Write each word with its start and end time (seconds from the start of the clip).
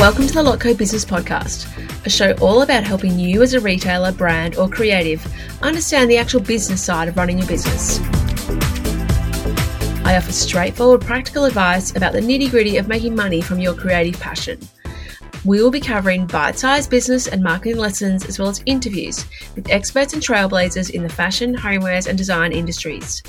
Welcome 0.00 0.26
to 0.28 0.32
the 0.32 0.42
Lotco 0.42 0.78
Business 0.78 1.04
Podcast, 1.04 1.66
a 2.06 2.08
show 2.08 2.32
all 2.40 2.62
about 2.62 2.84
helping 2.84 3.18
you 3.18 3.42
as 3.42 3.52
a 3.52 3.60
retailer, 3.60 4.12
brand, 4.12 4.56
or 4.56 4.66
creative 4.66 5.22
understand 5.60 6.10
the 6.10 6.16
actual 6.16 6.40
business 6.40 6.82
side 6.82 7.06
of 7.06 7.18
running 7.18 7.36
your 7.36 7.46
business. 7.46 8.00
I 10.06 10.16
offer 10.16 10.32
straightforward, 10.32 11.02
practical 11.02 11.44
advice 11.44 11.94
about 11.94 12.14
the 12.14 12.20
nitty 12.20 12.50
gritty 12.50 12.78
of 12.78 12.88
making 12.88 13.14
money 13.14 13.42
from 13.42 13.60
your 13.60 13.74
creative 13.74 14.18
passion. 14.18 14.58
We 15.44 15.62
will 15.62 15.70
be 15.70 15.80
covering 15.80 16.26
bite 16.26 16.58
sized 16.58 16.90
business 16.90 17.26
and 17.26 17.42
marketing 17.42 17.78
lessons 17.78 18.26
as 18.26 18.38
well 18.38 18.48
as 18.48 18.62
interviews 18.66 19.24
with 19.54 19.70
experts 19.70 20.12
and 20.12 20.22
trailblazers 20.22 20.90
in 20.90 21.02
the 21.02 21.08
fashion, 21.08 21.54
homewares, 21.54 22.06
and 22.06 22.18
design 22.18 22.52
industries. 22.52 23.22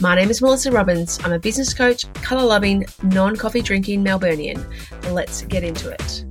My 0.00 0.14
name 0.14 0.30
is 0.30 0.40
Melissa 0.40 0.70
Robbins. 0.70 1.18
I'm 1.24 1.32
a 1.32 1.38
business 1.38 1.74
coach, 1.74 2.10
colour 2.14 2.44
loving, 2.44 2.84
non 3.02 3.34
coffee 3.34 3.62
drinking 3.62 4.04
Melburnian. 4.04 4.64
Let's 5.10 5.42
get 5.42 5.64
into 5.64 5.90
it. 5.90 6.25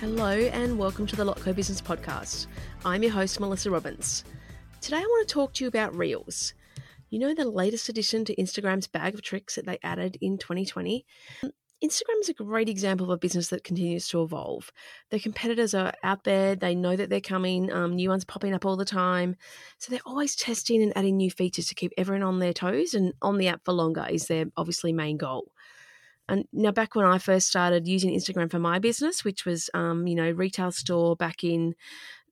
Hello, 0.00 0.30
and 0.30 0.78
welcome 0.78 1.08
to 1.08 1.16
the 1.16 1.24
Lotco 1.24 1.52
Business 1.56 1.82
Podcast. 1.82 2.46
I'm 2.84 3.02
your 3.02 3.10
host, 3.10 3.40
Melissa 3.40 3.68
Robbins. 3.68 4.22
Today, 4.80 4.98
I 4.98 5.00
want 5.00 5.26
to 5.26 5.34
talk 5.34 5.54
to 5.54 5.64
you 5.64 5.68
about 5.68 5.92
Reels. 5.96 6.54
You 7.10 7.18
know, 7.18 7.34
the 7.34 7.50
latest 7.50 7.88
addition 7.88 8.24
to 8.26 8.36
Instagram's 8.36 8.86
bag 8.86 9.14
of 9.14 9.22
tricks 9.22 9.56
that 9.56 9.66
they 9.66 9.80
added 9.82 10.16
in 10.20 10.38
2020? 10.38 11.04
Instagram 11.82 12.20
is 12.20 12.28
a 12.28 12.34
great 12.34 12.68
example 12.68 13.06
of 13.06 13.10
a 13.10 13.18
business 13.18 13.48
that 13.48 13.64
continues 13.64 14.06
to 14.08 14.22
evolve. 14.22 14.70
Their 15.10 15.18
competitors 15.18 15.74
are 15.74 15.92
out 16.04 16.22
there, 16.22 16.54
they 16.54 16.76
know 16.76 16.94
that 16.94 17.10
they're 17.10 17.20
coming, 17.20 17.72
um, 17.72 17.96
new 17.96 18.10
ones 18.10 18.24
popping 18.24 18.54
up 18.54 18.64
all 18.64 18.76
the 18.76 18.84
time. 18.84 19.34
So 19.78 19.90
they're 19.90 19.98
always 20.06 20.36
testing 20.36 20.80
and 20.80 20.96
adding 20.96 21.16
new 21.16 21.30
features 21.32 21.66
to 21.66 21.74
keep 21.74 21.92
everyone 21.98 22.22
on 22.22 22.38
their 22.38 22.52
toes 22.52 22.94
and 22.94 23.14
on 23.20 23.38
the 23.38 23.48
app 23.48 23.64
for 23.64 23.72
longer 23.72 24.06
is 24.08 24.26
their 24.28 24.46
obviously 24.56 24.92
main 24.92 25.16
goal. 25.16 25.50
And 26.28 26.44
now, 26.52 26.72
back 26.72 26.94
when 26.94 27.06
I 27.06 27.18
first 27.18 27.48
started 27.48 27.88
using 27.88 28.10
Instagram 28.14 28.50
for 28.50 28.58
my 28.58 28.78
business, 28.78 29.24
which 29.24 29.46
was, 29.46 29.70
um, 29.74 30.06
you 30.06 30.14
know, 30.14 30.30
retail 30.30 30.70
store 30.72 31.16
back 31.16 31.42
in 31.42 31.74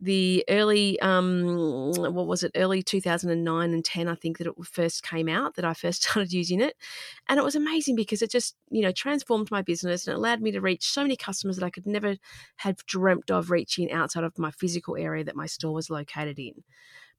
the 0.01 0.45
early 0.51 1.01
um 1.01 1.93
what 1.95 2.27
was 2.27 2.43
it? 2.43 2.53
Early 2.55 2.83
2009 2.83 3.73
and 3.73 3.85
10 3.85 4.09
i 4.09 4.15
think 4.15 4.39
that 4.39 4.47
it 4.47 4.55
first 4.65 5.03
came 5.03 5.29
out 5.29 5.55
that 5.55 5.65
i 5.65 5.73
first 5.73 6.03
started 6.11 6.33
using 6.33 6.61
it. 6.61 6.77
And 7.29 7.39
it 7.39 7.45
was 7.45 7.55
amazing 7.55 7.97
because 7.97 8.23
it 8.23 8.31
just 8.31 8.57
you 8.71 8.83
know 8.83 8.93
transformed 8.93 9.51
my 9.51 9.63
business 9.63 10.07
and 10.07 10.15
it 10.15 10.19
allowed 10.19 10.43
me 10.43 10.51
to 10.53 10.61
reach 10.61 10.85
so 10.87 11.03
many 11.03 11.17
customers 11.17 11.57
that 11.57 11.65
i 11.65 11.71
could 11.71 11.87
never 11.87 12.17
have 12.57 12.85
dreamt 12.87 13.31
of 13.31 13.51
reaching 13.51 13.91
outside 13.93 14.25
of 14.25 14.39
my 14.39 14.51
physical 14.51 14.97
area 14.97 15.25
that 15.25 15.37
my 15.37 15.47
store 15.47 15.73
was 15.73 15.89
located 15.91 16.39
in 16.39 16.63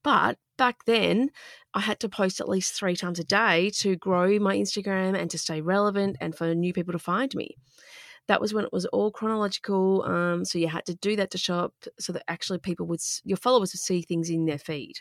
but 0.04 0.38
back 0.58 0.86
then, 0.86 1.30
I 1.74 1.82
had 1.82 2.00
to 2.02 2.10
post 2.10 2.40
at 2.40 2.50
least 2.50 2.74
three 2.74 2.96
times 2.96 3.20
a 3.20 3.24
day 3.24 3.70
to 3.78 3.96
grow 3.96 4.40
my 4.40 4.56
Instagram 4.56 5.18
and 5.20 5.30
to 5.32 5.38
stay 5.38 5.62
relevant 5.62 6.18
and 6.20 6.36
for 6.36 6.54
new 6.56 6.74
people 6.74 6.94
to 6.94 7.00
find 7.00 7.34
me 7.36 7.56
that 8.28 8.42
was 8.42 8.54
when 8.54 8.66
it 8.66 8.74
was 8.74 8.86
all 8.88 9.12
chronological. 9.12 10.04
Um, 10.04 10.46
so 10.46 10.60
you 10.60 10.68
had 10.68 10.86
to 10.86 10.96
do 10.96 11.16
that 11.16 11.32
to 11.32 11.38
show 11.38 11.60
up 11.60 11.74
so 12.00 12.14
that 12.14 12.24
actually 12.28 12.60
people 12.60 12.86
would, 12.88 13.00
your 13.24 13.38
followers 13.38 13.74
would 13.74 13.80
see 13.80 14.02
things 14.02 14.30
in 14.30 14.46
their 14.46 14.58
feed. 14.58 15.00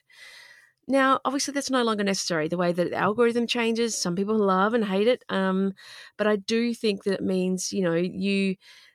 Now, 0.89 1.20
obviously, 1.24 1.52
that's 1.52 1.70
no 1.70 1.83
longer 1.83 2.05
necessary. 2.05 2.47
The 2.47 2.56
way 2.56 2.70
that 2.70 2.91
the 2.91 2.97
algorithm 2.97 3.48
changes, 3.48 3.97
some 3.97 4.14
people 4.14 4.39
love 4.39 4.72
and 4.72 4.84
hate 4.84 5.08
it. 5.08 5.24
Um, 5.28 5.72
but 6.17 6.28
I 6.28 6.36
do 6.36 6.72
think 6.74 7.02
that 7.05 7.14
it 7.14 7.22
means, 7.22 7.72
you 7.72 7.83
know, 7.83 7.94
you, 7.94 8.55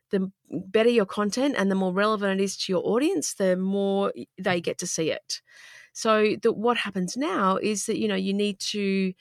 the 0.10 0.32
better 0.50 0.90
your 0.90 1.06
content 1.06 1.56
and 1.58 1.70
the 1.70 1.76
more 1.76 1.92
relevant 1.92 2.40
it 2.40 2.44
is 2.44 2.56
to 2.58 2.72
your 2.72 2.82
audience, 2.86 3.34
the 3.34 3.58
more 3.58 4.14
they 4.38 4.62
get 4.62 4.78
to 4.78 4.88
see 4.88 5.12
it. 5.12 5.42
So 5.94 6.36
that 6.42 6.54
what 6.54 6.78
happens 6.78 7.18
now 7.18 7.58
is 7.58 7.86
that 7.86 7.98
you 7.98 8.08
know 8.08 8.16
you 8.16 8.34
need 8.34 8.60
to 8.60 9.14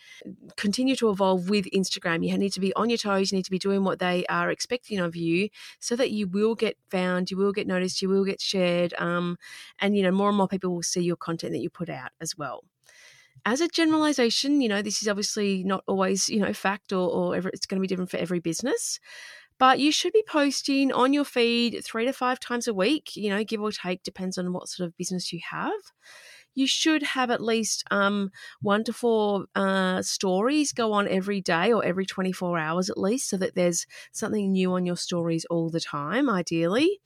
continue 0.56 0.96
to 0.96 1.10
evolve 1.10 1.50
with 1.50 1.66
Instagram. 1.74 2.26
You 2.26 2.36
need 2.38 2.52
to 2.52 2.60
be 2.60 2.74
on 2.74 2.90
your 2.90 2.98
toes. 2.98 3.32
You 3.32 3.36
need 3.36 3.44
to 3.44 3.50
be 3.50 3.58
doing 3.58 3.84
what 3.84 3.98
they 3.98 4.24
are 4.26 4.50
expecting 4.50 4.98
of 5.00 5.16
you, 5.16 5.48
so 5.78 5.96
that 5.96 6.10
you 6.10 6.28
will 6.28 6.54
get 6.54 6.76
found, 6.90 7.30
you 7.30 7.36
will 7.36 7.52
get 7.52 7.66
noticed, 7.66 8.02
you 8.02 8.08
will 8.08 8.24
get 8.24 8.40
shared, 8.40 8.94
um, 8.98 9.36
and 9.78 9.96
you 9.96 10.02
know 10.02 10.12
more 10.12 10.28
and 10.28 10.38
more 10.38 10.48
people 10.48 10.74
will 10.74 10.82
see 10.82 11.02
your 11.02 11.16
content 11.16 11.52
that 11.52 11.60
you 11.60 11.70
put 11.70 11.88
out 11.88 12.10
as 12.20 12.36
well 12.36 12.64
as 13.44 13.60
a 13.60 13.68
generalization, 13.68 14.60
you 14.60 14.68
know, 14.68 14.82
this 14.82 15.02
is 15.02 15.08
obviously 15.08 15.64
not 15.64 15.82
always, 15.86 16.28
you 16.28 16.40
know, 16.40 16.52
fact 16.52 16.92
or, 16.92 17.10
or 17.10 17.36
ever, 17.36 17.48
it's 17.48 17.66
going 17.66 17.78
to 17.78 17.80
be 17.80 17.86
different 17.86 18.10
for 18.10 18.18
every 18.18 18.40
business. 18.40 19.00
But 19.58 19.78
you 19.78 19.92
should 19.92 20.12
be 20.12 20.24
posting 20.26 20.90
on 20.90 21.12
your 21.12 21.24
feed 21.24 21.82
three 21.84 22.06
to 22.06 22.12
five 22.12 22.40
times 22.40 22.66
a 22.66 22.74
week, 22.74 23.14
you 23.14 23.28
know, 23.28 23.44
give 23.44 23.60
or 23.60 23.72
take, 23.72 24.02
depends 24.02 24.38
on 24.38 24.52
what 24.52 24.68
sort 24.68 24.86
of 24.86 24.96
business 24.96 25.32
you 25.32 25.40
have 25.50 25.72
you 26.54 26.66
should 26.66 27.02
have 27.02 27.30
at 27.30 27.42
least 27.42 27.84
um, 27.90 28.30
one 28.60 28.84
to 28.84 28.92
four 28.92 29.46
uh, 29.54 30.02
stories 30.02 30.72
go 30.72 30.92
on 30.92 31.08
every 31.08 31.40
day 31.40 31.72
or 31.72 31.84
every 31.84 32.06
24 32.06 32.58
hours 32.58 32.90
at 32.90 32.98
least, 32.98 33.28
so 33.28 33.36
that 33.36 33.54
there's 33.54 33.86
something 34.12 34.52
new 34.52 34.72
on 34.72 34.86
your 34.86 34.96
stories 34.96 35.44
all 35.50 35.70
the 35.70 35.80
time, 35.80 36.28
ideally. 36.28 37.00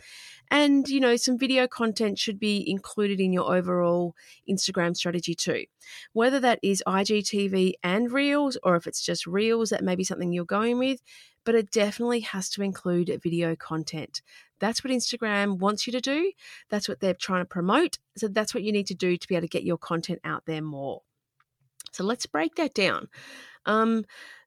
And, 0.54 0.88
you 0.88 1.00
know, 1.00 1.16
some 1.16 1.37
video 1.37 1.66
content 1.66 2.16
should 2.16 2.38
be 2.38 2.65
included 2.70 3.19
in 3.19 3.32
your 3.32 3.53
overall 3.53 4.15
Instagram 4.48 4.97
strategy 4.97 5.34
too. 5.34 5.65
Whether 6.12 6.38
that 6.38 6.60
is 6.62 6.81
IGTV 6.87 7.72
and 7.82 8.12
Reels, 8.12 8.56
or 8.62 8.76
if 8.76 8.87
it's 8.87 9.03
just 9.03 9.26
Reels, 9.26 9.70
that 9.70 9.82
may 9.82 9.97
be 9.97 10.04
something 10.04 10.32
you're 10.32 10.44
going 10.44 10.78
with, 10.78 11.03
but 11.43 11.56
it 11.56 11.72
definitely 11.72 12.20
has 12.20 12.48
to 12.50 12.62
include 12.62 13.10
video 13.20 13.56
content. 13.56 14.22
That's 14.60 14.84
what 14.84 14.93
Instagram 14.93 15.59
wants 15.59 15.88
you 15.88 15.93
to 15.93 16.00
do. 16.00 16.31
That's 16.69 16.88
what 16.88 17.00
they're 17.00 17.14
trying 17.14 17.43
to 17.43 17.47
promote. 17.47 17.98
So 18.16 18.28
that's 18.28 18.54
what 18.54 18.62
you 18.62 18.70
need 18.70 18.87
to 18.87 18.94
do 18.94 19.16
to 19.16 19.26
be 19.26 19.34
able 19.34 19.48
to 19.48 19.48
get 19.48 19.64
your 19.64 19.76
content 19.76 20.20
out 20.22 20.44
there 20.47 20.62
more. 20.62 21.03
So 21.91 22.04
let's 22.04 22.26
break 22.26 22.54
that 22.54 22.75
down. 22.75 23.09
Um, 23.66 24.04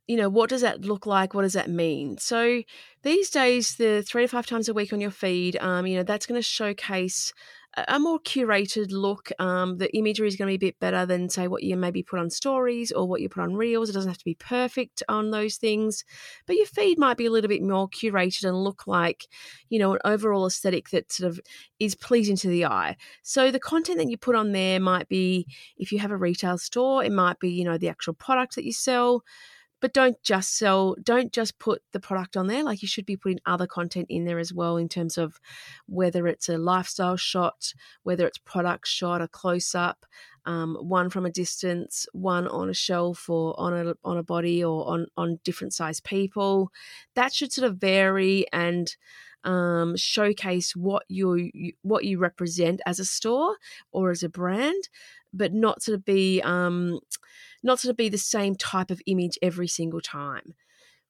you 0.08 0.16
know, 0.16 0.30
what 0.30 0.50
does 0.50 0.62
that 0.62 0.86
look 0.86 1.06
like? 1.06 1.34
What 1.34 1.42
does 1.42 1.54
that 1.54 1.70
mean? 1.70 2.18
So 2.18 2.64
these 3.04 3.30
days, 3.30 3.76
the 3.76 4.02
three 4.02 4.24
to 4.24 4.28
five 4.28 4.46
times 4.46 4.70
a 4.70 4.74
week 4.74 4.94
on 4.94 5.02
your 5.02 5.12
feed, 5.12 5.58
um, 5.58 5.86
you 5.86 5.98
know, 5.98 6.04
that's 6.04 6.26
going 6.26 6.40
to 6.40 6.44
showcase 6.44 7.34
a 7.88 8.00
more 8.00 8.20
curated 8.20 8.92
look. 8.92 9.30
Um, 9.38 9.78
the 9.78 9.96
imagery 9.96 10.28
is 10.28 10.36
going 10.36 10.48
to 10.48 10.58
be 10.58 10.66
a 10.66 10.70
bit 10.70 10.80
better 10.80 11.06
than, 11.06 11.30
say, 11.30 11.48
what 11.48 11.62
you 11.62 11.78
maybe 11.78 12.02
put 12.02 12.20
on 12.20 12.30
stories 12.30 12.92
or 12.92 13.08
what 13.08 13.22
you 13.22 13.30
put 13.30 13.44
on 13.44 13.54
reels. 13.54 13.90
It 13.90 13.94
doesn't 13.94 14.10
have 14.10 14.18
to 14.18 14.26
be 14.26 14.34
perfect 14.34 15.04
on 15.08 15.30
those 15.30 15.58
things, 15.58 16.04
but 16.48 16.56
your 16.56 16.66
feed 16.66 16.98
might 16.98 17.18
be 17.18 17.28
a 17.28 17.32
little 17.32 17.50
bit 17.50 17.62
more 17.62 17.88
curated 17.90 18.46
and 18.46 18.64
look 18.64 18.88
like, 18.88 19.28
you 19.70 19.78
know, 19.78 19.94
an 19.94 20.00
overall 20.06 20.48
aesthetic 20.48 20.90
that 20.90 21.12
sort 21.12 21.30
of 21.30 21.40
is 21.80 21.94
pleasing 21.94 22.36
to 22.38 22.48
the 22.48 22.66
eye. 22.66 22.96
So 23.22 23.52
the 23.52 23.60
content 23.60 24.00
that 24.00 24.10
you 24.10 24.18
put 24.18 24.36
on 24.36 24.54
there 24.54 24.80
might 24.80 25.08
be, 25.08 25.46
if 25.78 25.92
you 25.92 26.00
have 26.00 26.12
a 26.12 26.18
retail 26.18 26.58
store, 26.58 27.04
it 27.04 27.12
might 27.12 27.40
be, 27.40 27.50
you 27.50 27.66
know, 27.66 27.78
the 27.78 27.90
actual 27.90 28.14
product 28.14 28.56
that 28.56 28.66
you 28.66 28.74
sell 28.74 29.24
but 29.80 29.94
don't 29.94 30.22
just 30.24 30.58
sell 30.58 30.96
don't 31.04 31.32
just 31.32 31.60
put 31.60 31.82
the 31.92 32.00
product 32.00 32.36
on 32.36 32.48
there 32.48 32.64
like 32.64 32.82
you 32.82 32.88
should 32.88 33.06
be 33.06 33.18
putting 33.18 33.40
other 33.46 33.68
content 33.68 34.08
in 34.10 34.26
there 34.26 34.40
as 34.40 34.54
well 34.54 34.78
in 34.78 34.90
terms 34.90 35.18
of 35.18 35.40
whether 35.86 36.28
it's 36.28 36.50
a 36.50 36.58
lifestyle 36.58 37.18
shot 37.18 37.74
whether 38.04 38.26
it's 38.26 38.38
product 38.40 38.88
shot 38.88 39.22
a 39.22 39.28
close 39.28 39.76
up 39.76 40.06
um, 40.48 40.76
one 40.76 41.10
from 41.10 41.26
a 41.26 41.30
distance 41.30 42.08
one 42.14 42.48
on 42.48 42.70
a 42.70 42.74
shelf 42.74 43.30
or 43.30 43.54
on 43.60 43.74
a 43.74 43.94
on 44.06 44.18
a 44.18 44.24
body 44.24 44.64
or 44.64 44.88
on 44.88 45.08
on 45.18 45.40
different 45.44 45.74
size 45.74 46.00
people. 46.00 46.72
That 47.16 47.34
should 47.34 47.52
sort 47.52 47.70
of 47.70 47.78
vary 47.78 48.46
and 48.54 48.96
um, 49.44 49.98
showcase 49.98 50.76
what 50.76 51.04
you 51.10 51.52
what 51.82 52.06
you 52.06 52.18
represent 52.18 52.80
as 52.86 53.00
a 53.00 53.06
store 53.06 53.58
or 53.92 54.10
as 54.10 54.24
a 54.24 54.30
brand 54.30 54.90
but 55.34 55.54
not 55.54 55.84
sort 55.84 55.96
of 55.96 56.06
be 56.06 56.42
um, 56.42 57.00
not 57.68 57.86
of 57.86 57.96
be 57.96 58.10
the 58.10 58.18
same 58.18 58.56
type 58.56 58.90
of 58.90 59.02
image 59.06 59.38
every 59.42 59.68
single 59.68 60.02
time. 60.02 60.56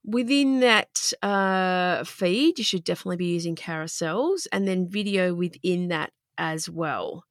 Within 0.03 0.59
that 0.61 1.13
uh, 1.21 2.03
feed, 2.03 2.57
you 2.57 2.65
should 2.65 2.83
definitely 2.83 3.17
be 3.17 3.33
using 3.33 3.55
carousels 3.55 4.47
and 4.51 4.67
then 4.67 4.89
video 4.89 5.33
within 5.33 5.87
that 5.89 6.11
as 6.37 6.69
well. 6.69 7.23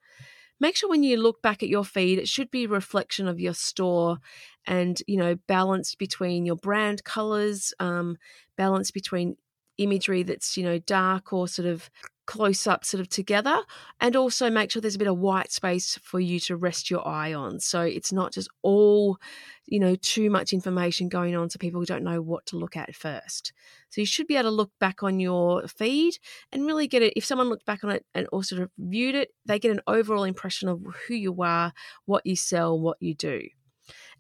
Make 0.58 0.76
sure 0.76 0.88
when 0.88 1.02
you 1.02 1.18
look 1.18 1.42
back 1.42 1.62
at 1.62 1.68
your 1.68 1.84
feed, 1.84 2.18
it 2.18 2.28
should 2.28 2.50
be 2.50 2.64
a 2.64 2.68
reflection 2.68 3.28
of 3.28 3.38
your 3.38 3.52
store 3.52 4.18
and, 4.66 5.02
you 5.06 5.18
know, 5.18 5.36
balanced 5.46 5.98
between 5.98 6.46
your 6.46 6.56
brand 6.56 7.04
colors, 7.04 7.74
um, 7.78 8.16
balanced 8.56 8.94
between 8.94 9.36
imagery 9.76 10.22
that's, 10.22 10.56
you 10.56 10.64
know, 10.64 10.78
dark 10.78 11.32
or 11.32 11.46
sort 11.46 11.68
of 11.68 11.90
close 12.26 12.66
up 12.66 12.84
sort 12.84 13.00
of 13.00 13.08
together 13.08 13.58
and 14.00 14.16
also 14.16 14.50
make 14.50 14.70
sure 14.70 14.82
there's 14.82 14.94
a 14.94 14.98
bit 14.98 15.08
of 15.08 15.18
white 15.18 15.52
space 15.52 15.98
for 16.02 16.20
you 16.20 16.40
to 16.40 16.56
rest 16.56 16.90
your 16.90 17.06
eye 17.06 17.32
on. 17.32 17.60
So 17.60 17.82
it's 17.82 18.12
not 18.12 18.32
just 18.32 18.48
all 18.62 19.18
you 19.66 19.80
know 19.80 19.96
too 19.96 20.30
much 20.30 20.52
information 20.52 21.08
going 21.08 21.34
on 21.34 21.50
so 21.50 21.58
people 21.58 21.84
don't 21.84 22.04
know 22.04 22.22
what 22.22 22.46
to 22.46 22.56
look 22.56 22.76
at 22.76 22.94
first. 22.94 23.52
So 23.90 24.00
you 24.00 24.06
should 24.06 24.26
be 24.26 24.36
able 24.36 24.50
to 24.50 24.56
look 24.56 24.72
back 24.78 25.02
on 25.02 25.20
your 25.20 25.66
feed 25.68 26.18
and 26.52 26.66
really 26.66 26.86
get 26.86 27.02
it 27.02 27.14
if 27.16 27.24
someone 27.24 27.48
looked 27.48 27.66
back 27.66 27.82
on 27.84 27.90
it 27.90 28.04
and 28.14 28.26
also 28.28 28.56
sort 28.56 28.64
of 28.64 28.70
viewed 28.78 29.14
it 29.14 29.30
they 29.44 29.58
get 29.58 29.70
an 29.70 29.80
overall 29.86 30.24
impression 30.24 30.68
of 30.68 30.84
who 31.06 31.14
you 31.14 31.42
are 31.42 31.72
what 32.04 32.24
you 32.26 32.36
sell 32.36 32.78
what 32.78 32.96
you 33.00 33.14
do 33.14 33.40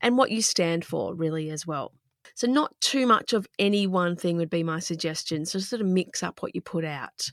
and 0.00 0.16
what 0.16 0.30
you 0.30 0.42
stand 0.42 0.84
for 0.84 1.14
really 1.14 1.50
as 1.50 1.66
well. 1.66 1.92
So 2.34 2.46
not 2.46 2.78
too 2.80 3.06
much 3.06 3.32
of 3.32 3.46
any 3.58 3.86
one 3.86 4.16
thing 4.16 4.36
would 4.36 4.50
be 4.50 4.62
my 4.62 4.80
suggestion. 4.80 5.46
So 5.46 5.58
sort 5.58 5.80
of 5.80 5.88
mix 5.88 6.22
up 6.22 6.42
what 6.42 6.54
you 6.54 6.60
put 6.60 6.84
out 6.84 7.30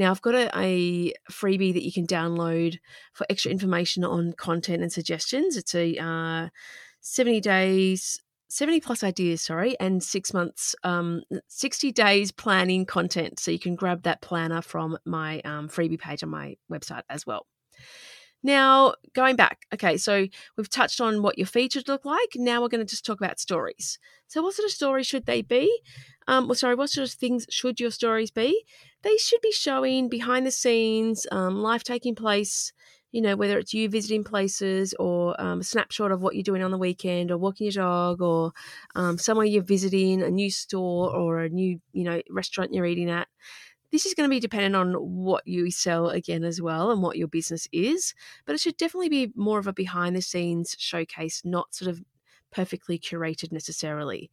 now, 0.00 0.10
I've 0.10 0.22
got 0.22 0.34
a, 0.34 0.50
a, 0.58 1.12
freebie 1.30 1.74
that 1.74 1.84
you 1.84 1.92
can 1.92 2.06
download 2.06 2.78
for 3.12 3.26
extra 3.28 3.50
information 3.50 4.02
on 4.02 4.32
content 4.32 4.82
and 4.82 4.90
suggestions. 4.90 5.58
It's 5.58 5.74
a 5.74 5.94
uh, 5.98 6.48
70 7.02 7.40
days 7.42 8.18
70 8.48 8.80
plus 8.80 9.04
ideas, 9.04 9.42
sorry, 9.42 9.78
and 9.78 10.02
six 10.02 10.32
months, 10.32 10.74
um, 10.84 11.22
60 11.48 11.92
days 11.92 12.32
planning 12.32 12.86
content. 12.86 13.38
So 13.38 13.50
you 13.50 13.58
can 13.58 13.76
grab 13.76 14.02
that 14.04 14.22
planner 14.22 14.62
from 14.62 14.96
my 15.04 15.40
um, 15.42 15.68
freebie 15.68 16.00
page 16.00 16.22
on 16.22 16.30
my 16.30 16.56
website 16.72 17.02
as 17.10 17.26
well. 17.26 17.46
Now, 18.42 18.94
going 19.14 19.36
back, 19.36 19.66
okay, 19.74 19.98
so 19.98 20.26
we've 20.56 20.70
touched 20.70 21.00
on 21.00 21.20
what 21.20 21.36
your 21.36 21.46
features 21.46 21.86
look 21.86 22.06
like. 22.06 22.30
Now 22.36 22.62
we're 22.62 22.68
going 22.68 22.84
to 22.84 22.90
just 22.90 23.04
talk 23.04 23.20
about 23.20 23.38
stories. 23.38 23.98
So, 24.28 24.42
what 24.42 24.54
sort 24.54 24.64
of 24.64 24.72
stories 24.72 25.06
should 25.06 25.26
they 25.26 25.42
be? 25.42 25.70
Um, 26.30 26.46
well, 26.46 26.54
sorry, 26.54 26.76
what 26.76 26.90
sort 26.90 27.08
of 27.08 27.12
things 27.12 27.44
should 27.50 27.80
your 27.80 27.90
stories 27.90 28.30
be? 28.30 28.64
They 29.02 29.16
should 29.16 29.40
be 29.40 29.50
showing 29.50 30.08
behind 30.08 30.46
the 30.46 30.52
scenes, 30.52 31.26
um, 31.32 31.56
life 31.56 31.82
taking 31.82 32.14
place, 32.14 32.72
you 33.10 33.20
know, 33.20 33.34
whether 33.34 33.58
it's 33.58 33.74
you 33.74 33.88
visiting 33.88 34.22
places 34.22 34.94
or 35.00 35.38
um, 35.40 35.58
a 35.60 35.64
snapshot 35.64 36.12
of 36.12 36.22
what 36.22 36.36
you're 36.36 36.44
doing 36.44 36.62
on 36.62 36.70
the 36.70 36.78
weekend 36.78 37.32
or 37.32 37.36
walking 37.36 37.66
your 37.66 37.82
dog 37.82 38.22
or 38.22 38.52
um, 38.94 39.18
somewhere 39.18 39.44
you're 39.44 39.64
visiting, 39.64 40.22
a 40.22 40.30
new 40.30 40.50
store 40.52 41.10
or 41.12 41.40
a 41.40 41.48
new, 41.48 41.80
you 41.92 42.04
know, 42.04 42.22
restaurant 42.30 42.72
you're 42.72 42.86
eating 42.86 43.10
at 43.10 43.26
this 43.92 44.06
is 44.06 44.14
going 44.14 44.28
to 44.28 44.34
be 44.34 44.40
dependent 44.40 44.76
on 44.76 44.94
what 44.94 45.46
you 45.46 45.70
sell 45.70 46.10
again 46.10 46.44
as 46.44 46.62
well 46.62 46.92
and 46.92 47.02
what 47.02 47.16
your 47.18 47.28
business 47.28 47.66
is, 47.72 48.14
but 48.46 48.54
it 48.54 48.60
should 48.60 48.76
definitely 48.76 49.08
be 49.08 49.32
more 49.34 49.58
of 49.58 49.66
a 49.66 49.72
behind 49.72 50.14
the 50.14 50.22
scenes 50.22 50.76
showcase, 50.78 51.42
not 51.44 51.74
sort 51.74 51.90
of 51.90 52.02
perfectly 52.50 52.98
curated 52.98 53.52
necessarily. 53.52 54.30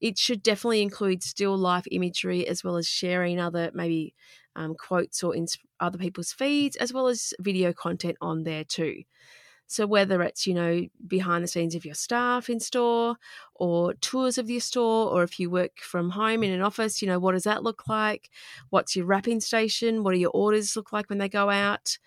It 0.00 0.18
should 0.18 0.42
definitely 0.42 0.82
include 0.82 1.22
still 1.22 1.56
life 1.56 1.86
imagery 1.90 2.46
as 2.46 2.64
well 2.64 2.76
as 2.76 2.86
sharing 2.86 3.40
other 3.40 3.70
maybe 3.74 4.14
um, 4.56 4.74
quotes 4.74 5.22
or 5.22 5.34
in 5.34 5.46
other 5.78 5.98
people's 5.98 6.32
feeds, 6.32 6.76
as 6.76 6.92
well 6.92 7.06
as 7.06 7.32
video 7.40 7.72
content 7.72 8.16
on 8.20 8.42
there 8.42 8.64
too. 8.64 9.02
So 9.70 9.86
whether 9.86 10.20
it's, 10.22 10.48
you 10.48 10.54
know, 10.54 10.84
behind 11.06 11.44
the 11.44 11.48
scenes 11.48 11.76
of 11.76 11.84
your 11.84 11.94
staff 11.94 12.50
in 12.50 12.58
store 12.58 13.14
or 13.54 13.94
tours 13.94 14.36
of 14.36 14.50
your 14.50 14.60
store, 14.60 15.08
or 15.08 15.22
if 15.22 15.38
you 15.38 15.48
work 15.48 15.78
from 15.78 16.10
home 16.10 16.42
in 16.42 16.50
an 16.50 16.60
office, 16.60 17.00
you 17.00 17.06
know, 17.06 17.20
what 17.20 17.32
does 17.32 17.44
that 17.44 17.62
look 17.62 17.86
like? 17.86 18.30
What's 18.70 18.96
your 18.96 19.06
wrapping 19.06 19.38
station? 19.38 20.02
What 20.02 20.12
do 20.12 20.18
your 20.18 20.32
orders 20.34 20.74
look 20.74 20.92
like 20.92 21.08
when 21.08 21.18
they 21.18 21.28
go 21.28 21.48
out? 21.48 21.98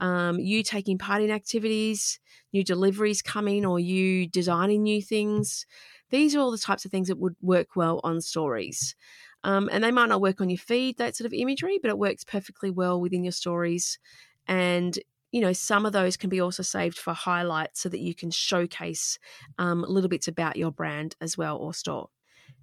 Um, 0.00 0.38
you 0.38 0.62
taking 0.62 0.98
part 0.98 1.22
in 1.22 1.30
activities, 1.30 2.18
new 2.52 2.64
deliveries 2.64 3.22
coming, 3.22 3.64
or 3.64 3.78
you 3.78 4.26
designing 4.26 4.82
new 4.82 5.02
things. 5.02 5.66
These 6.10 6.34
are 6.34 6.40
all 6.40 6.50
the 6.50 6.58
types 6.58 6.84
of 6.84 6.90
things 6.90 7.08
that 7.08 7.18
would 7.18 7.36
work 7.40 7.76
well 7.76 8.00
on 8.02 8.20
stories. 8.20 8.96
Um, 9.44 9.68
and 9.72 9.82
they 9.82 9.90
might 9.90 10.08
not 10.08 10.20
work 10.20 10.40
on 10.40 10.50
your 10.50 10.58
feed, 10.58 10.98
that 10.98 11.16
sort 11.16 11.26
of 11.26 11.32
imagery, 11.32 11.78
but 11.80 11.88
it 11.90 11.98
works 11.98 12.24
perfectly 12.24 12.70
well 12.70 13.00
within 13.00 13.24
your 13.24 13.32
stories. 13.32 13.98
And 14.46 14.98
you 15.32 15.40
know, 15.40 15.52
some 15.52 15.86
of 15.86 15.92
those 15.92 16.16
can 16.16 16.28
be 16.28 16.40
also 16.40 16.62
saved 16.62 16.98
for 16.98 17.12
highlights 17.12 17.80
so 17.80 17.88
that 17.88 18.00
you 18.00 18.14
can 18.14 18.30
showcase 18.30 19.18
um, 19.58 19.84
little 19.88 20.08
bits 20.08 20.26
about 20.26 20.56
your 20.56 20.72
brand 20.72 21.14
as 21.20 21.38
well 21.38 21.56
or 21.56 21.72
store. 21.72 22.08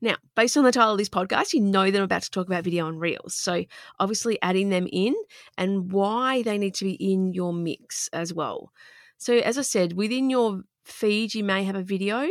Now, 0.02 0.16
based 0.36 0.58
on 0.58 0.64
the 0.64 0.72
title 0.72 0.92
of 0.92 0.98
this 0.98 1.10
podcast, 1.10 1.54
you 1.54 1.62
know 1.62 1.90
that 1.90 1.98
I'm 1.98 2.04
about 2.04 2.22
to 2.24 2.32
talk 2.32 2.48
about 2.48 2.64
video 2.64 2.88
and 2.88 3.00
reels. 3.00 3.36
So, 3.36 3.66
obviously, 4.00 4.40
adding 4.42 4.70
them 4.70 4.88
in 4.92 5.16
and 5.58 5.92
why 5.92 6.44
they 6.44 6.58
need 6.58 6.76
to 6.76 6.86
be 6.86 6.94
in 6.94 7.34
your 7.34 7.54
mix 7.54 8.10
as 8.14 8.34
well. 8.34 8.72
So, 9.18 9.38
as 9.38 9.58
I 9.58 9.64
said, 9.64 9.94
within 9.94 10.30
your 10.30 10.62
feed, 10.88 11.34
you 11.34 11.44
may 11.44 11.64
have 11.64 11.76
a 11.76 11.82
video. 11.82 12.28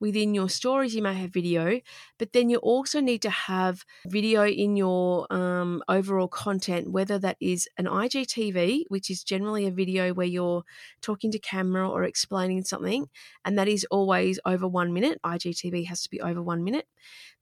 Within 0.00 0.34
your 0.34 0.48
stories, 0.48 0.94
you 0.94 1.02
may 1.02 1.14
have 1.14 1.30
video, 1.30 1.80
but 2.18 2.32
then 2.32 2.50
you 2.50 2.58
also 2.58 3.00
need 3.00 3.22
to 3.22 3.30
have 3.30 3.84
video 4.06 4.46
in 4.46 4.76
your 4.76 5.26
um, 5.32 5.82
overall 5.88 6.28
content, 6.28 6.90
whether 6.90 7.18
that 7.18 7.36
is 7.40 7.68
an 7.78 7.86
IGTV, 7.86 8.84
which 8.88 9.10
is 9.10 9.24
generally 9.24 9.66
a 9.66 9.70
video 9.70 10.12
where 10.14 10.26
you're 10.26 10.64
talking 11.00 11.30
to 11.32 11.38
camera 11.38 11.88
or 11.88 12.04
explaining 12.04 12.64
something, 12.64 13.08
and 13.44 13.58
that 13.58 13.68
is 13.68 13.86
always 13.90 14.38
over 14.44 14.66
one 14.66 14.92
minute. 14.92 15.20
IGTV 15.24 15.86
has 15.86 16.02
to 16.02 16.10
be 16.10 16.20
over 16.20 16.42
one 16.42 16.64
minute. 16.64 16.86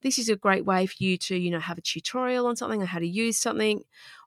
This 0.03 0.19
is 0.19 0.29
a 0.29 0.37
great 0.37 0.65
way 0.65 0.87
for 0.87 0.97
you 0.99 1.17
to, 1.19 1.37
you 1.37 1.51
know, 1.51 1.59
have 1.61 1.79
a 1.79 1.83
tutorial 1.83 2.47
on 2.47 2.57
something 2.57 2.83
or 2.83 2.87
how 2.87 2.99
to 2.99 3.09
use 3.09 3.39
something, 3.39 3.83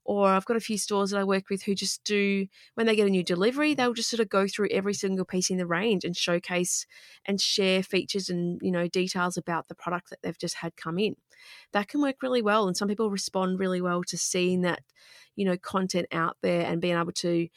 or 0.06 0.28
I've 0.28 0.46
got 0.46 0.58
a 0.58 0.62
few 0.62 0.78
stores 0.78 1.12
that 1.12 1.20
I 1.20 1.24
work 1.24 1.50
with 1.50 1.64
who 1.64 1.76
just 1.76 2.04
do, 2.04 2.48
when 2.76 2.88
they 2.88 2.96
get 2.96 3.08
a 3.08 3.12
new 3.12 3.24
delivery, 3.24 3.74
they'll 3.74 3.94
just 3.94 4.10
sort 4.10 4.20
of 4.20 4.30
go 4.30 4.48
through 4.48 4.70
every 4.72 4.94
single 4.94 5.26
piece 5.26 5.50
in 5.50 5.58
the 5.58 5.68
range 5.68 6.04
and 6.04 6.16
showcase 6.16 6.86
and 7.26 7.40
share 7.40 7.84
features 7.84 8.30
and, 8.30 8.60
you 8.64 8.72
know, 8.72 8.88
details 8.88 9.38
about 9.38 9.68
the 9.68 9.76
product 9.76 10.10
that 10.10 10.20
they've 10.24 10.38
just 10.38 10.56
had 10.56 10.76
come 10.76 10.98
in. 10.98 11.16
That 11.74 11.88
can 11.88 12.02
work 12.02 12.24
really 12.24 12.42
well. 12.42 12.68
And 12.68 12.76
some 12.76 12.88
people 12.88 13.10
respond 13.10 13.60
really 13.60 13.82
well 13.82 14.04
to 14.06 14.18
seeing 14.18 14.62
that, 14.62 14.82
you 15.36 15.46
know, 15.46 15.58
content 15.58 16.08
out 16.12 16.38
there 16.42 16.66
and 16.66 16.82
being 16.82 16.98
able 16.98 17.12
to 17.12 17.48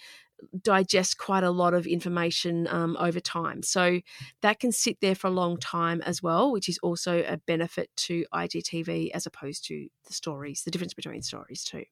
digest 0.60 1.18
quite 1.18 1.44
a 1.44 1.50
lot 1.50 1.72
of 1.72 1.86
information 1.86 2.66
um, 2.68 2.96
over 2.98 3.20
time. 3.20 3.62
So 3.62 4.00
that 4.42 4.60
can 4.60 4.72
sit 4.72 4.98
there 5.00 5.14
for 5.14 5.28
a 5.28 5.30
long 5.30 5.56
time 5.56 6.02
as 6.02 6.22
well, 6.22 6.52
which 6.52 6.68
is 6.68 6.78
also 6.82 7.22
a 7.26 7.38
benefit 7.38 7.90
to 7.96 8.24
IGTV 8.34 9.10
as 9.12 9.24
opposed 9.24 9.64
to 9.68 9.88
the 10.06 10.12
stories, 10.12 10.62
the 10.64 10.70
difference 10.70 10.94
between 10.94 11.22
stories 11.22 11.64
too 11.64 11.84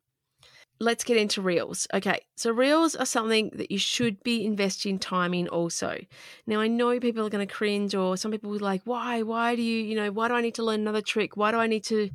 let's 0.80 1.04
get 1.04 1.18
into 1.18 1.42
reels. 1.42 1.86
Okay, 1.92 2.20
so 2.36 2.50
reels 2.50 2.96
are 2.96 3.04
something 3.04 3.50
that 3.54 3.70
you 3.70 3.78
should 3.78 4.22
be 4.22 4.44
investing 4.44 4.98
time 4.98 5.34
in 5.34 5.46
also. 5.48 5.98
Now, 6.46 6.60
I 6.60 6.68
know 6.68 6.98
people 6.98 7.24
are 7.26 7.30
going 7.30 7.46
to 7.46 7.52
cringe, 7.52 7.94
or 7.94 8.16
some 8.16 8.30
people 8.30 8.50
will 8.50 8.58
be 8.58 8.64
like, 8.64 8.82
why? 8.84 9.22
Why 9.22 9.54
do 9.56 9.62
you, 9.62 9.82
you 9.84 9.94
know, 9.94 10.10
why 10.10 10.28
do 10.28 10.34
I 10.34 10.40
need 10.40 10.54
to 10.56 10.64
learn 10.64 10.80
another 10.80 11.02
trick? 11.02 11.36
Why 11.36 11.50
do 11.50 11.58
I 11.58 11.66
need 11.66 11.84
to 11.84 12.10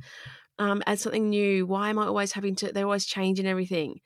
um, 0.58 0.82
add 0.86 0.98
something 0.98 1.30
new? 1.30 1.66
Why 1.66 1.90
am 1.90 1.98
I 1.98 2.06
always 2.06 2.32
having 2.32 2.56
to, 2.56 2.72
they're 2.72 2.84
always 2.84 3.06
changing 3.06 3.46
everything? 3.46 4.00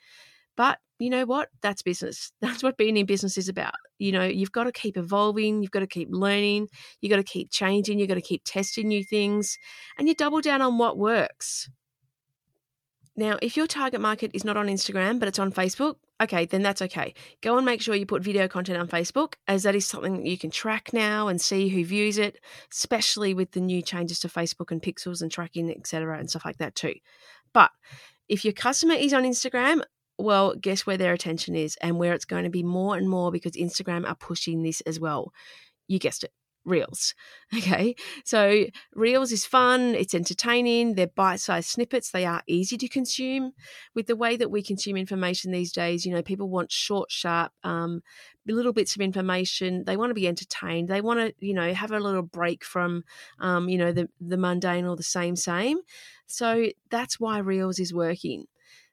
But 0.57 0.79
you 0.99 1.09
know 1.09 1.25
what? 1.25 1.49
That's 1.63 1.83
business. 1.83 2.33
That's 2.43 2.63
what 2.63 2.77
being 2.77 2.99
in 2.99 3.07
business 3.07 3.39
is 3.39 3.49
about. 3.49 3.75
You 3.99 4.13
know, 4.13 4.25
you've 4.25 4.53
got 4.53 4.65
to 4.65 4.73
keep 4.73 4.99
evolving, 4.99 5.63
you've 5.63 5.71
got 5.71 5.81
to 5.81 5.87
keep 5.87 6.09
learning, 6.11 6.69
you've 7.01 7.11
got 7.11 7.17
to 7.17 7.23
keep 7.23 7.51
changing, 7.51 7.99
you've 7.99 8.09
got 8.09 8.15
to 8.17 8.21
keep 8.21 8.43
testing 8.45 8.89
new 8.89 9.03
things, 9.05 9.57
and 9.99 10.07
you 10.07 10.15
double 10.15 10.43
down 10.43 10.61
on 10.61 10.77
what 10.77 10.99
works. 10.99 11.71
Now, 13.21 13.37
if 13.43 13.55
your 13.55 13.67
target 13.67 14.01
market 14.01 14.31
is 14.33 14.45
not 14.45 14.57
on 14.57 14.69
Instagram, 14.69 15.19
but 15.19 15.29
it's 15.29 15.39
on 15.39 15.53
Facebook, 15.53 15.97
okay, 16.23 16.47
then 16.47 16.63
that's 16.63 16.81
okay. 16.81 17.13
Go 17.43 17.59
and 17.59 17.67
make 17.67 17.83
sure 17.83 17.95
you 17.95 18.07
put 18.07 18.23
video 18.23 18.49
content 18.49 18.79
on 18.79 18.89
Facebook, 18.89 19.35
as 19.47 19.65
that 19.65 19.75
is 19.75 19.85
something 19.85 20.17
that 20.17 20.27
you 20.27 20.39
can 20.39 20.51
track 20.51 20.95
now 20.95 21.29
and 21.29 21.39
see 21.39 21.69
who 21.69 21.85
views 21.85 22.17
it, 22.17 22.41
especially 22.73 23.35
with 23.35 23.53
the 23.53 23.61
new 23.61 23.83
changes 23.83 24.21
to 24.21 24.29
Facebook 24.29 24.71
and 24.71 24.81
pixels 24.81 25.21
and 25.21 25.31
tracking, 25.31 25.71
etc., 25.71 26.19
and 26.19 26.31
stuff 26.31 26.47
like 26.47 26.57
that 26.57 26.75
too. 26.75 26.95
But 27.53 27.71
if 28.27 28.43
your 28.43 28.55
customer 28.55 28.95
is 28.95 29.13
on 29.13 29.25
Instagram, 29.25 29.83
well, 30.17 30.55
guess 30.55 30.87
where 30.87 30.97
their 30.97 31.13
attention 31.13 31.55
is 31.55 31.77
and 31.83 31.99
where 31.99 32.15
it's 32.15 32.25
going 32.25 32.45
to 32.45 32.51
be 32.51 32.63
more 32.63 32.97
and 32.97 33.07
more 33.07 33.31
because 33.31 33.53
Instagram 33.53 34.09
are 34.09 34.17
pushing 34.17 34.63
this 34.63 34.81
as 34.87 34.99
well. 34.99 35.35
You 35.89 35.99
guessed 35.99 36.25
it, 36.25 36.33
Reels. 36.65 37.15
Okay, 37.59 37.97
so 38.25 38.67
Reels 38.95 39.33
is 39.33 39.45
fun, 39.45 39.97
it's 39.97 40.15
entertaining, 40.15 40.95
they're 40.95 41.09
bite 41.09 41.41
sized 41.41 41.69
snippets, 41.69 42.13
they 42.13 42.25
are 42.25 42.45
easy 42.47 42.79
to 42.79 42.87
consume. 42.87 43.55
With 43.93 44.07
the 44.07 44.15
way 44.15 44.37
that 44.37 44.53
we 44.53 44.63
consume 44.63 44.97
information 44.97 45.51
these 45.51 45.73
days, 45.73 46.07
you 46.07 46.13
know, 46.13 46.23
people 46.23 46.49
want 46.49 46.71
short, 46.71 47.11
sharp, 47.11 47.51
um, 47.65 48.03
little 48.47 48.73
bits 48.73 48.95
of 48.95 49.03
information. 49.03 49.83
They 49.85 49.97
want 49.97 50.11
to 50.11 50.15
be 50.15 50.29
entertained. 50.29 50.89
They 50.89 51.01
want 51.01 51.19
to, 51.21 51.35
you 51.45 51.55
know, 51.55 51.75
have 51.75 51.91
a 51.91 51.99
little 51.99 52.23
break 52.23 52.65
from, 52.65 53.03
um, 53.41 53.69
you 53.69 53.77
know, 53.77 53.91
the, 53.91 54.09
the 54.21 54.37
mundane 54.37 54.87
or 54.87 54.95
the 54.95 55.03
same, 55.03 55.35
same. 55.35 55.79
So 56.27 56.69
that's 56.89 57.19
why 57.19 57.39
Reels 57.39 57.81
is 57.81 57.93
working 57.93 58.47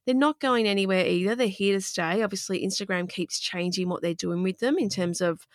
they're 0.07 0.15
not 0.15 0.39
going 0.39 0.69
anywhere 0.69 1.05
either. 1.05 1.35
They're 1.35 1.47
here 1.47 1.75
to 1.75 1.81
stay. 1.81 2.23
Obviously, 2.23 2.65
Instagram 2.65 3.09
keeps 3.09 3.41
changing 3.41 3.89
what 3.89 4.01
they're 4.01 4.13
doing 4.13 4.41
with 4.41 4.59
them 4.59 4.77
in 4.77 4.87
terms 4.87 5.19
of 5.19 5.45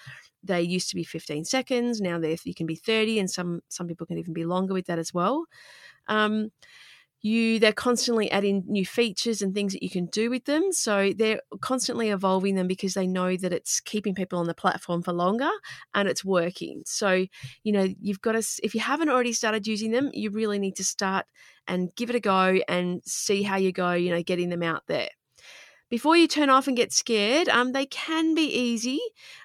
they 0.42 0.62
used 0.62 0.88
to 0.90 0.96
be 0.96 1.04
15 1.04 1.44
seconds 1.44 2.00
now 2.00 2.18
they 2.18 2.36
you 2.44 2.54
can 2.54 2.66
be 2.66 2.74
30 2.74 3.18
and 3.18 3.30
some 3.30 3.60
some 3.68 3.86
people 3.86 4.06
can 4.06 4.18
even 4.18 4.32
be 4.32 4.44
longer 4.44 4.74
with 4.74 4.86
that 4.86 4.98
as 4.98 5.14
well. 5.14 5.46
Um, 6.08 6.50
you 7.22 7.60
they're 7.60 7.72
constantly 7.72 8.30
adding 8.32 8.64
new 8.66 8.84
features 8.84 9.42
and 9.42 9.54
things 9.54 9.72
that 9.72 9.82
you 9.82 9.90
can 9.90 10.06
do 10.06 10.28
with 10.28 10.44
them 10.44 10.72
so 10.72 11.12
they're 11.16 11.40
constantly 11.60 12.10
evolving 12.10 12.56
them 12.56 12.66
because 12.66 12.94
they 12.94 13.06
know 13.06 13.36
that 13.36 13.52
it's 13.52 13.80
keeping 13.80 14.14
people 14.14 14.40
on 14.40 14.46
the 14.46 14.54
platform 14.54 15.02
for 15.02 15.12
longer 15.12 15.50
and 15.94 16.08
it's 16.08 16.24
working. 16.24 16.82
So 16.84 17.24
you 17.62 17.72
know 17.72 17.88
you've 18.00 18.20
got 18.20 18.32
to 18.32 18.44
if 18.62 18.74
you 18.74 18.80
haven't 18.80 19.08
already 19.08 19.32
started 19.32 19.66
using 19.66 19.92
them 19.92 20.10
you 20.12 20.30
really 20.30 20.58
need 20.58 20.76
to 20.76 20.84
start 20.84 21.26
and 21.68 21.94
give 21.94 22.10
it 22.10 22.16
a 22.16 22.20
go 22.20 22.58
and 22.68 23.00
see 23.04 23.42
how 23.42 23.56
you 23.56 23.70
go 23.72 23.92
you 23.92 24.10
know 24.10 24.22
getting 24.22 24.48
them 24.48 24.62
out 24.62 24.82
there 24.88 25.08
before 25.92 26.16
you 26.16 26.26
turn 26.26 26.48
off 26.48 26.68
and 26.68 26.74
get 26.74 26.90
scared, 26.90 27.50
um, 27.50 27.72
they 27.72 27.84
can 27.84 28.34
be 28.34 28.46
easy 28.46 28.98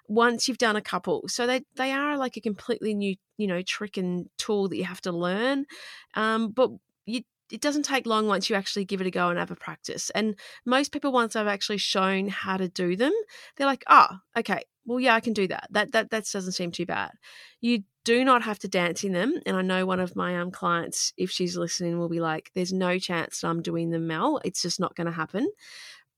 once 0.08 0.48
you've 0.48 0.58
done 0.58 0.78
a 0.78 0.82
couple. 0.82 1.26
So 1.28 1.46
they 1.46 1.66
they 1.76 1.92
are 1.92 2.16
like 2.16 2.38
a 2.38 2.42
completely 2.42 2.94
new 2.94 3.18
you 3.38 3.48
know 3.48 3.62
trick 3.62 3.98
and 3.98 4.30
tool 4.38 4.70
that 4.70 4.78
you 4.78 4.86
have 4.86 5.02
to 5.02 5.12
learn. 5.12 5.66
Um, 6.14 6.52
but 6.52 6.72
you 7.06 7.24
it 7.52 7.60
doesn't 7.60 7.84
take 7.84 8.06
long 8.06 8.28
once 8.28 8.50
you 8.50 8.56
actually 8.56 8.86
give 8.86 9.02
it 9.02 9.08
a 9.08 9.12
go 9.12 9.28
and 9.28 9.38
have 9.38 9.52
a 9.52 9.58
practice. 9.58 10.10
And 10.12 10.36
most 10.66 10.94
people, 10.94 11.12
once 11.12 11.36
I've 11.36 11.48
actually 11.48 11.80
shown 11.80 12.30
how 12.30 12.56
to 12.56 12.70
do 12.70 12.96
them, 12.96 13.14
they're 13.58 13.68
like, 13.68 13.84
oh, 13.90 14.08
okay, 14.38 14.62
well, 14.86 15.02
yeah, 15.02 15.16
I 15.16 15.20
can 15.20 15.34
do 15.34 15.50
that. 15.50 15.68
That 15.72 15.92
that 15.92 16.12
that 16.12 16.30
doesn't 16.32 16.54
seem 16.54 16.72
too 16.72 16.86
bad. 16.86 17.12
You 17.60 17.84
do 18.06 18.24
not 18.24 18.42
have 18.44 18.60
to 18.60 18.70
dance 18.70 19.04
in 19.04 19.12
them. 19.12 19.34
And 19.46 19.58
I 19.58 19.62
know 19.64 19.86
one 19.86 20.00
of 20.00 20.16
my 20.16 20.40
um, 20.40 20.52
clients, 20.52 21.12
if 21.18 21.30
she's 21.30 21.58
listening, 21.58 22.00
will 22.00 22.08
be 22.08 22.22
like, 22.22 22.52
there's 22.56 22.72
no 22.72 23.00
chance 23.00 23.42
that 23.42 23.50
I'm 23.50 23.62
doing 23.62 23.90
them, 23.90 24.08
Mel. 24.08 24.40
It's 24.46 24.62
just 24.62 24.80
not 24.80 24.96
going 24.96 25.08
to 25.08 25.12
happen 25.12 25.52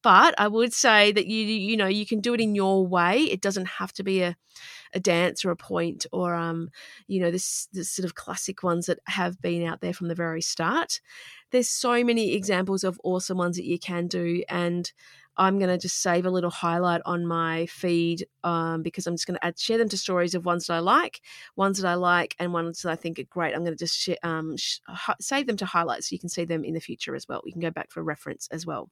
But 0.01 0.33
I 0.39 0.47
would 0.47 0.73
say 0.73 1.11
that 1.11 1.27
you 1.27 1.45
you 1.45 1.75
know 1.77 1.87
you 1.87 2.05
can 2.05 2.21
do 2.21 2.33
it 2.33 2.41
in 2.41 2.55
your 2.55 2.85
way. 2.87 3.23
It 3.23 3.41
doesn't 3.41 3.67
have 3.67 3.91
to 3.93 4.03
be 4.03 4.21
a 4.21 4.35
a 4.93 4.99
dance 4.99 5.45
or 5.45 5.51
a 5.51 5.55
point 5.55 6.05
or 6.11 6.33
um 6.35 6.69
you 7.07 7.19
know 7.19 7.31
this 7.31 7.67
this 7.73 7.91
sort 7.91 8.05
of 8.05 8.15
classic 8.15 8.63
ones 8.63 8.87
that 8.87 8.99
have 9.07 9.41
been 9.41 9.65
out 9.65 9.81
there 9.81 9.93
from 9.93 10.07
the 10.07 10.15
very 10.15 10.41
start. 10.41 10.99
There's 11.51 11.69
so 11.69 12.03
many 12.03 12.33
examples 12.33 12.83
of 12.83 12.99
awesome 13.03 13.37
ones 13.37 13.57
that 13.57 13.65
you 13.65 13.79
can 13.79 14.07
do 14.07 14.43
and 14.49 14.91
I'm 15.37 15.57
going 15.57 15.69
to 15.69 15.77
just 15.77 16.01
save 16.01 16.25
a 16.25 16.29
little 16.29 16.49
highlight 16.49 17.01
on 17.05 17.25
my 17.25 17.65
feed 17.67 18.27
um, 18.43 18.83
because 18.83 19.07
I'm 19.07 19.13
just 19.13 19.25
going 19.25 19.37
to 19.39 19.45
add 19.45 19.57
share 19.57 19.77
them 19.77 19.87
to 19.89 19.97
stories 19.97 20.35
of 20.35 20.45
ones 20.45 20.67
that 20.67 20.73
I 20.73 20.79
like, 20.79 21.21
ones 21.55 21.79
that 21.81 21.87
I 21.87 21.93
like, 21.93 22.35
and 22.39 22.51
ones 22.51 22.81
that 22.81 22.91
I 22.91 22.97
think 22.97 23.19
are 23.19 23.23
great. 23.23 23.55
I'm 23.55 23.63
going 23.63 23.71
to 23.71 23.77
just 23.77 23.97
share, 23.97 24.17
um, 24.21 24.57
sh- 24.57 24.79
save 25.21 25.47
them 25.47 25.55
to 25.57 25.65
highlights 25.65 26.09
so 26.09 26.13
you 26.13 26.19
can 26.19 26.27
see 26.27 26.43
them 26.43 26.65
in 26.65 26.73
the 26.73 26.81
future 26.81 27.15
as 27.15 27.25
well. 27.29 27.41
You 27.45 27.53
can 27.53 27.61
go 27.61 27.71
back 27.71 27.89
for 27.89 28.03
reference 28.03 28.49
as 28.51 28.65
well. 28.65 28.89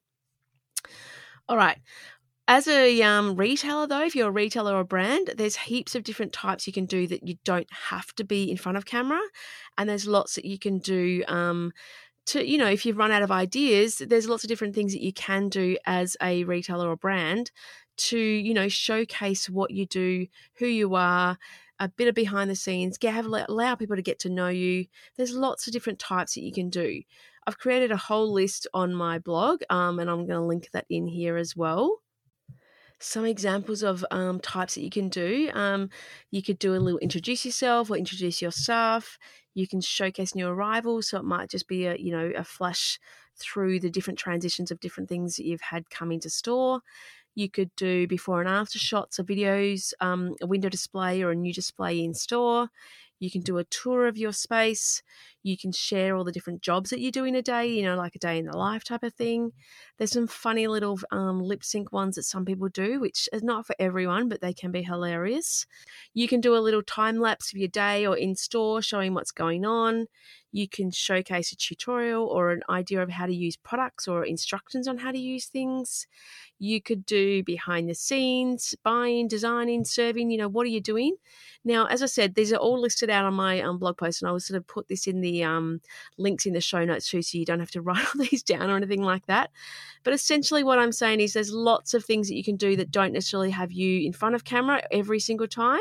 All 1.48 1.56
right. 1.56 1.78
As 2.50 2.66
a 2.66 3.02
um, 3.02 3.36
retailer, 3.36 3.86
though, 3.86 4.04
if 4.04 4.16
you're 4.16 4.28
a 4.28 4.32
retailer 4.32 4.74
or 4.74 4.80
a 4.80 4.84
brand, 4.84 5.34
there's 5.36 5.56
heaps 5.56 5.94
of 5.94 6.02
different 6.02 6.32
types 6.32 6.66
you 6.66 6.72
can 6.72 6.86
do 6.86 7.06
that 7.06 7.28
you 7.28 7.36
don't 7.44 7.68
have 7.70 8.14
to 8.14 8.24
be 8.24 8.50
in 8.50 8.56
front 8.56 8.78
of 8.78 8.86
camera, 8.86 9.20
and 9.76 9.88
there's 9.88 10.06
lots 10.06 10.34
that 10.36 10.46
you 10.46 10.58
can 10.58 10.78
do. 10.78 11.24
Um, 11.28 11.72
to 12.26 12.46
you 12.46 12.58
know 12.58 12.66
if 12.66 12.84
you've 12.84 12.98
run 12.98 13.10
out 13.10 13.22
of 13.22 13.30
ideas 13.30 13.98
there's 14.06 14.28
lots 14.28 14.44
of 14.44 14.48
different 14.48 14.74
things 14.74 14.92
that 14.92 15.02
you 15.02 15.12
can 15.12 15.48
do 15.48 15.76
as 15.86 16.16
a 16.22 16.44
retailer 16.44 16.88
or 16.88 16.96
brand 16.96 17.50
to 17.96 18.18
you 18.18 18.52
know 18.54 18.68
showcase 18.68 19.48
what 19.48 19.70
you 19.70 19.86
do 19.86 20.26
who 20.58 20.66
you 20.66 20.94
are 20.94 21.38
a 21.80 21.88
bit 21.88 22.08
of 22.08 22.14
behind 22.14 22.50
the 22.50 22.54
scenes 22.54 22.98
get 22.98 23.14
have 23.14 23.26
allow 23.26 23.74
people 23.74 23.96
to 23.96 24.02
get 24.02 24.18
to 24.18 24.28
know 24.28 24.48
you 24.48 24.84
there's 25.16 25.32
lots 25.32 25.66
of 25.66 25.72
different 25.72 25.98
types 25.98 26.34
that 26.34 26.42
you 26.42 26.52
can 26.52 26.68
do 26.68 27.00
i've 27.48 27.58
created 27.58 27.90
a 27.90 27.96
whole 27.96 28.32
list 28.32 28.66
on 28.74 28.94
my 28.94 29.18
blog 29.18 29.62
um, 29.70 29.98
and 29.98 30.08
i'm 30.08 30.26
going 30.26 30.38
to 30.38 30.40
link 30.40 30.68
that 30.72 30.86
in 30.88 31.08
here 31.08 31.36
as 31.36 31.56
well 31.56 32.00
some 33.00 33.24
examples 33.24 33.82
of 33.82 34.04
um, 34.10 34.40
types 34.40 34.74
that 34.74 34.82
you 34.82 34.90
can 34.90 35.08
do. 35.08 35.50
Um, 35.54 35.88
you 36.30 36.42
could 36.42 36.58
do 36.58 36.74
a 36.74 36.78
little 36.78 36.98
introduce 36.98 37.44
yourself 37.44 37.90
or 37.90 37.96
introduce 37.96 38.42
your 38.42 38.50
staff. 38.50 39.18
You 39.54 39.68
can 39.68 39.80
showcase 39.80 40.34
new 40.34 40.48
arrivals, 40.48 41.08
so 41.08 41.18
it 41.18 41.24
might 41.24 41.50
just 41.50 41.68
be 41.68 41.86
a 41.86 41.96
you 41.96 42.12
know 42.12 42.32
a 42.36 42.44
flash 42.44 42.98
through 43.36 43.80
the 43.80 43.90
different 43.90 44.18
transitions 44.18 44.70
of 44.70 44.80
different 44.80 45.08
things 45.08 45.36
that 45.36 45.46
you've 45.46 45.60
had 45.60 45.90
come 45.90 46.10
into 46.10 46.30
store. 46.30 46.80
You 47.34 47.48
could 47.48 47.70
do 47.76 48.08
before 48.08 48.40
and 48.40 48.48
after 48.48 48.80
shots 48.80 49.20
of 49.20 49.26
videos, 49.26 49.92
um, 50.00 50.34
a 50.42 50.46
window 50.46 50.68
display 50.68 51.22
or 51.22 51.30
a 51.30 51.36
new 51.36 51.54
display 51.54 52.02
in 52.02 52.14
store. 52.14 52.68
You 53.20 53.30
can 53.30 53.42
do 53.42 53.58
a 53.58 53.64
tour 53.64 54.06
of 54.08 54.18
your 54.18 54.32
space. 54.32 55.02
You 55.48 55.56
can 55.56 55.72
share 55.72 56.14
all 56.14 56.24
the 56.24 56.32
different 56.32 56.60
jobs 56.60 56.90
that 56.90 57.00
you 57.00 57.10
do 57.10 57.24
in 57.24 57.34
a 57.34 57.40
day, 57.40 57.66
you 57.66 57.82
know, 57.82 57.96
like 57.96 58.14
a 58.14 58.18
day 58.18 58.36
in 58.36 58.44
the 58.44 58.56
life 58.56 58.84
type 58.84 59.02
of 59.02 59.14
thing. 59.14 59.52
There's 59.96 60.12
some 60.12 60.26
funny 60.26 60.66
little 60.66 60.98
um, 61.10 61.40
lip 61.40 61.64
sync 61.64 61.90
ones 61.90 62.16
that 62.16 62.24
some 62.24 62.44
people 62.44 62.68
do, 62.68 63.00
which 63.00 63.30
is 63.32 63.42
not 63.42 63.66
for 63.66 63.74
everyone, 63.78 64.28
but 64.28 64.42
they 64.42 64.52
can 64.52 64.70
be 64.70 64.82
hilarious. 64.82 65.64
You 66.12 66.28
can 66.28 66.42
do 66.42 66.54
a 66.54 66.60
little 66.60 66.82
time 66.82 67.18
lapse 67.18 67.50
of 67.50 67.58
your 67.58 67.68
day 67.68 68.06
or 68.06 68.14
in 68.14 68.36
store 68.36 68.82
showing 68.82 69.14
what's 69.14 69.32
going 69.32 69.64
on. 69.64 70.08
You 70.50 70.68
can 70.68 70.90
showcase 70.90 71.52
a 71.52 71.56
tutorial 71.56 72.26
or 72.26 72.52
an 72.52 72.62
idea 72.70 73.02
of 73.02 73.10
how 73.10 73.26
to 73.26 73.34
use 73.34 73.56
products 73.56 74.08
or 74.08 74.24
instructions 74.24 74.88
on 74.88 74.98
how 74.98 75.12
to 75.12 75.18
use 75.18 75.46
things. 75.46 76.06
You 76.58 76.80
could 76.80 77.04
do 77.04 77.42
behind 77.42 77.88
the 77.88 77.94
scenes, 77.94 78.74
buying, 78.82 79.28
designing, 79.28 79.84
serving, 79.84 80.30
you 80.30 80.38
know, 80.38 80.48
what 80.48 80.64
are 80.64 80.70
you 80.70 80.80
doing? 80.80 81.16
Now, 81.64 81.86
as 81.86 82.02
I 82.02 82.06
said, 82.06 82.34
these 82.34 82.52
are 82.52 82.56
all 82.56 82.80
listed 82.80 83.10
out 83.10 83.26
on 83.26 83.34
my 83.34 83.60
um, 83.60 83.78
blog 83.78 83.98
post, 83.98 84.22
and 84.22 84.28
I 84.28 84.32
will 84.32 84.40
sort 84.40 84.56
of 84.56 84.66
put 84.66 84.88
this 84.88 85.06
in 85.06 85.20
the 85.20 85.37
um, 85.44 85.80
links 86.16 86.46
in 86.46 86.52
the 86.52 86.60
show 86.60 86.84
notes 86.84 87.08
too, 87.08 87.22
so 87.22 87.38
you 87.38 87.44
don't 87.44 87.60
have 87.60 87.70
to 87.72 87.80
write 87.82 88.04
all 88.04 88.24
these 88.30 88.42
down 88.42 88.70
or 88.70 88.76
anything 88.76 89.02
like 89.02 89.26
that. 89.26 89.50
But 90.04 90.14
essentially, 90.14 90.64
what 90.64 90.78
I'm 90.78 90.92
saying 90.92 91.20
is 91.20 91.32
there's 91.32 91.52
lots 91.52 91.94
of 91.94 92.04
things 92.04 92.28
that 92.28 92.36
you 92.36 92.44
can 92.44 92.56
do 92.56 92.76
that 92.76 92.90
don't 92.90 93.12
necessarily 93.12 93.50
have 93.50 93.72
you 93.72 94.06
in 94.06 94.12
front 94.12 94.34
of 94.34 94.44
camera 94.44 94.82
every 94.90 95.20
single 95.20 95.48
time. 95.48 95.80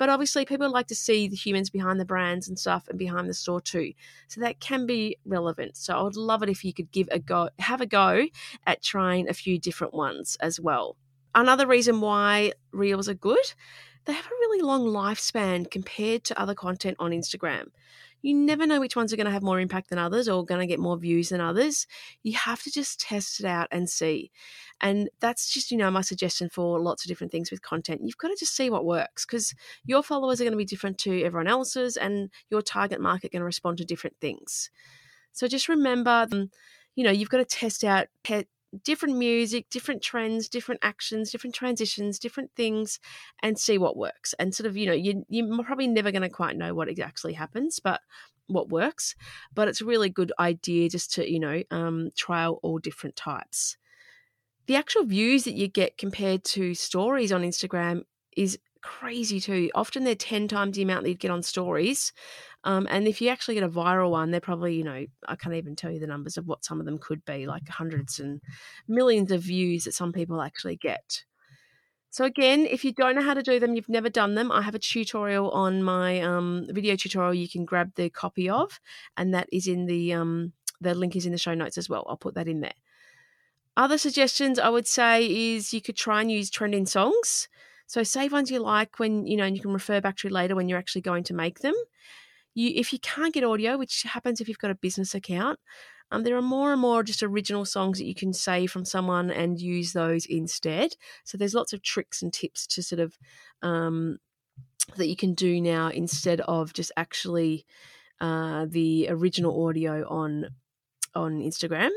But 0.00 0.08
obviously, 0.08 0.46
people 0.46 0.70
like 0.70 0.86
to 0.86 0.94
see 0.94 1.28
the 1.28 1.36
humans 1.36 1.68
behind 1.68 2.00
the 2.00 2.06
brands 2.06 2.48
and 2.48 2.58
stuff 2.58 2.88
and 2.88 2.98
behind 2.98 3.28
the 3.28 3.34
store 3.34 3.60
too. 3.60 3.92
So 4.28 4.40
that 4.40 4.58
can 4.58 4.86
be 4.86 5.18
relevant. 5.26 5.76
So 5.76 5.94
I 5.94 6.02
would 6.02 6.16
love 6.16 6.42
it 6.42 6.48
if 6.48 6.64
you 6.64 6.72
could 6.72 6.90
give 6.90 7.06
a 7.12 7.18
go, 7.18 7.50
have 7.58 7.82
a 7.82 7.86
go 7.86 8.26
at 8.66 8.82
trying 8.82 9.28
a 9.28 9.34
few 9.34 9.58
different 9.58 9.92
ones 9.92 10.38
as 10.40 10.58
well. 10.58 10.96
Another 11.34 11.66
reason 11.66 12.00
why 12.00 12.52
reels 12.72 13.10
are 13.10 13.14
good, 13.14 13.52
they 14.04 14.12
have 14.12 14.26
a 14.26 14.40
really 14.40 14.62
long 14.62 14.84
lifespan 14.84 15.70
compared 15.70 16.24
to 16.24 16.40
other 16.40 16.54
content 16.54 16.96
on 16.98 17.10
Instagram 17.10 17.68
you 18.22 18.34
never 18.34 18.66
know 18.66 18.80
which 18.80 18.96
ones 18.96 19.12
are 19.12 19.16
going 19.16 19.26
to 19.26 19.32
have 19.32 19.42
more 19.42 19.60
impact 19.60 19.88
than 19.88 19.98
others 19.98 20.28
or 20.28 20.44
going 20.44 20.60
to 20.60 20.66
get 20.66 20.78
more 20.78 20.96
views 20.96 21.30
than 21.30 21.40
others. 21.40 21.86
You 22.22 22.34
have 22.34 22.62
to 22.62 22.70
just 22.70 23.00
test 23.00 23.40
it 23.40 23.46
out 23.46 23.68
and 23.70 23.88
see. 23.88 24.30
And 24.80 25.08
that's 25.20 25.50
just, 25.50 25.70
you 25.70 25.76
know, 25.76 25.90
my 25.90 26.02
suggestion 26.02 26.48
for 26.48 26.78
lots 26.78 27.04
of 27.04 27.08
different 27.08 27.32
things 27.32 27.50
with 27.50 27.62
content. 27.62 28.02
You've 28.04 28.18
got 28.18 28.28
to 28.28 28.36
just 28.38 28.54
see 28.54 28.70
what 28.70 28.84
works 28.84 29.24
because 29.24 29.54
your 29.84 30.02
followers 30.02 30.40
are 30.40 30.44
going 30.44 30.52
to 30.52 30.58
be 30.58 30.64
different 30.64 30.98
to 30.98 31.22
everyone 31.22 31.48
else's 31.48 31.96
and 31.96 32.30
your 32.50 32.62
target 32.62 33.00
market 33.00 33.32
going 33.32 33.40
to 33.40 33.46
respond 33.46 33.78
to 33.78 33.84
different 33.84 34.16
things. 34.20 34.70
So 35.32 35.48
just 35.48 35.68
remember, 35.68 36.26
um, 36.30 36.50
you 36.96 37.04
know, 37.04 37.10
you've 37.10 37.30
got 37.30 37.38
to 37.38 37.44
test 37.44 37.84
out, 37.84 38.08
different 38.84 39.16
music, 39.16 39.68
different 39.70 40.02
trends, 40.02 40.48
different 40.48 40.80
actions, 40.82 41.30
different 41.30 41.54
transitions, 41.54 42.18
different 42.18 42.50
things, 42.56 43.00
and 43.42 43.58
see 43.58 43.78
what 43.78 43.96
works. 43.96 44.34
And 44.38 44.54
sort 44.54 44.66
of, 44.66 44.76
you 44.76 44.86
know, 44.86 44.92
you, 44.92 45.24
you're 45.28 45.64
probably 45.64 45.88
never 45.88 46.12
going 46.12 46.22
to 46.22 46.28
quite 46.28 46.56
know 46.56 46.74
what 46.74 46.88
exactly 46.88 47.32
happens, 47.32 47.80
but 47.80 48.00
what 48.46 48.68
works. 48.68 49.14
But 49.54 49.68
it's 49.68 49.80
a 49.80 49.86
really 49.86 50.08
good 50.08 50.32
idea 50.38 50.88
just 50.88 51.12
to, 51.14 51.30
you 51.30 51.40
know, 51.40 51.62
um, 51.70 52.10
trial 52.16 52.60
all 52.62 52.78
different 52.78 53.16
types. 53.16 53.76
The 54.66 54.76
actual 54.76 55.04
views 55.04 55.44
that 55.44 55.54
you 55.54 55.68
get 55.68 55.98
compared 55.98 56.44
to 56.44 56.74
stories 56.74 57.32
on 57.32 57.42
Instagram 57.42 58.02
is 58.36 58.58
crazy 58.82 59.40
too. 59.40 59.70
Often 59.74 60.04
they're 60.04 60.14
10 60.14 60.48
times 60.48 60.76
the 60.76 60.82
amount 60.82 61.04
that 61.04 61.10
you'd 61.10 61.20
get 61.20 61.30
on 61.30 61.42
stories. 61.42 62.12
Um, 62.64 62.86
and 62.90 63.08
if 63.08 63.20
you 63.20 63.28
actually 63.28 63.54
get 63.54 63.64
a 63.64 63.68
viral 63.68 64.10
one, 64.10 64.30
they're 64.30 64.40
probably, 64.40 64.74
you 64.74 64.84
know, 64.84 65.06
I 65.26 65.36
can't 65.36 65.54
even 65.54 65.76
tell 65.76 65.90
you 65.90 66.00
the 66.00 66.06
numbers 66.06 66.36
of 66.36 66.46
what 66.46 66.64
some 66.64 66.80
of 66.80 66.86
them 66.86 66.98
could 66.98 67.24
be, 67.24 67.46
like 67.46 67.68
hundreds 67.68 68.20
and 68.20 68.40
millions 68.86 69.32
of 69.32 69.42
views 69.42 69.84
that 69.84 69.94
some 69.94 70.12
people 70.12 70.42
actually 70.42 70.76
get. 70.76 71.24
So 72.10 72.24
again, 72.24 72.66
if 72.66 72.84
you 72.84 72.92
don't 72.92 73.14
know 73.14 73.22
how 73.22 73.34
to 73.34 73.42
do 73.42 73.60
them, 73.60 73.76
you've 73.76 73.88
never 73.88 74.10
done 74.10 74.34
them, 74.34 74.50
I 74.50 74.62
have 74.62 74.74
a 74.74 74.80
tutorial 74.80 75.50
on 75.52 75.82
my 75.82 76.20
um, 76.20 76.66
video 76.68 76.96
tutorial 76.96 77.34
you 77.34 77.48
can 77.48 77.64
grab 77.64 77.94
the 77.94 78.10
copy 78.10 78.50
of, 78.50 78.80
and 79.16 79.32
that 79.32 79.48
is 79.52 79.68
in 79.68 79.86
the 79.86 80.12
um, 80.12 80.52
the 80.80 80.94
link 80.94 81.14
is 81.14 81.24
in 81.24 81.32
the 81.32 81.38
show 81.38 81.54
notes 81.54 81.78
as 81.78 81.88
well. 81.88 82.04
I'll 82.08 82.16
put 82.16 82.34
that 82.34 82.48
in 82.48 82.60
there. 82.60 82.74
Other 83.76 83.96
suggestions 83.96 84.58
I 84.58 84.68
would 84.68 84.88
say 84.88 85.24
is 85.26 85.72
you 85.72 85.80
could 85.80 85.96
try 85.96 86.20
and 86.20 86.30
use 86.30 86.50
trending 86.50 86.84
songs. 86.84 87.48
So 87.90 88.02
save 88.02 88.32
ones 88.32 88.50
you 88.50 88.60
like 88.60 88.98
when 88.98 89.26
you 89.26 89.36
know, 89.36 89.44
and 89.44 89.56
you 89.56 89.62
can 89.62 89.72
refer 89.72 90.00
back 90.00 90.16
to 90.18 90.28
later 90.28 90.54
when 90.54 90.68
you're 90.68 90.78
actually 90.78 91.02
going 91.02 91.24
to 91.24 91.34
make 91.34 91.58
them 91.58 91.74
you 92.54 92.72
if 92.74 92.92
you 92.92 92.98
can't 93.00 93.34
get 93.34 93.44
audio, 93.44 93.76
which 93.76 94.02
happens 94.02 94.40
if 94.40 94.48
you've 94.48 94.58
got 94.58 94.70
a 94.70 94.74
business 94.74 95.14
account, 95.14 95.58
um, 96.10 96.24
there 96.24 96.36
are 96.36 96.42
more 96.42 96.72
and 96.72 96.80
more 96.80 97.02
just 97.02 97.22
original 97.22 97.64
songs 97.64 97.98
that 97.98 98.06
you 98.06 98.14
can 98.14 98.32
save 98.32 98.70
from 98.70 98.84
someone 98.84 99.30
and 99.30 99.60
use 99.60 99.92
those 99.92 100.26
instead. 100.26 100.96
So 101.24 101.38
there's 101.38 101.54
lots 101.54 101.72
of 101.72 101.82
tricks 101.82 102.22
and 102.22 102.32
tips 102.32 102.66
to 102.68 102.82
sort 102.82 103.00
of 103.00 103.16
um, 103.62 104.18
that 104.96 105.08
you 105.08 105.16
can 105.16 105.34
do 105.34 105.60
now 105.60 105.88
instead 105.88 106.40
of 106.42 106.72
just 106.72 106.90
actually 106.96 107.64
uh, 108.20 108.66
the 108.68 109.06
original 109.08 109.66
audio 109.66 110.06
on 110.08 110.48
on 111.14 111.40
Instagram. 111.40 111.90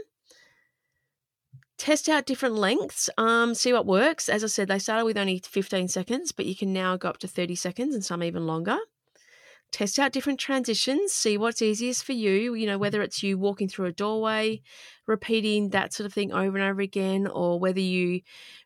Test 1.77 2.07
out 2.07 2.25
different 2.25 2.55
lengths, 2.55 3.09
um, 3.17 3.55
see 3.55 3.73
what 3.73 3.85
works. 3.85 4.29
As 4.29 4.43
I 4.43 4.47
said, 4.47 4.67
they 4.67 4.79
started 4.79 5.05
with 5.05 5.17
only 5.17 5.41
15 5.43 5.87
seconds, 5.87 6.31
but 6.31 6.45
you 6.45 6.55
can 6.55 6.71
now 6.71 6.97
go 6.97 7.09
up 7.09 7.17
to 7.19 7.27
30 7.27 7.55
seconds 7.55 7.95
and 7.95 8.05
some 8.05 8.23
even 8.23 8.45
longer 8.45 8.77
test 9.73 9.97
out 9.97 10.11
different 10.11 10.39
transitions, 10.39 11.11
see 11.11 11.37
what's 11.37 11.61
easiest 11.61 12.05
for 12.05 12.13
you, 12.13 12.53
you 12.53 12.67
know, 12.67 12.77
whether 12.77 13.01
it's 13.01 13.23
you 13.23 13.37
walking 13.37 13.67
through 13.67 13.87
a 13.87 13.91
doorway, 13.91 14.61
repeating 15.07 15.69
that 15.69 15.91
sort 15.91 16.05
of 16.05 16.13
thing 16.13 16.31
over 16.31 16.57
and 16.57 16.69
over 16.69 16.79
again, 16.79 17.27
or 17.27 17.59
whether 17.59 17.79
you 17.79 18.21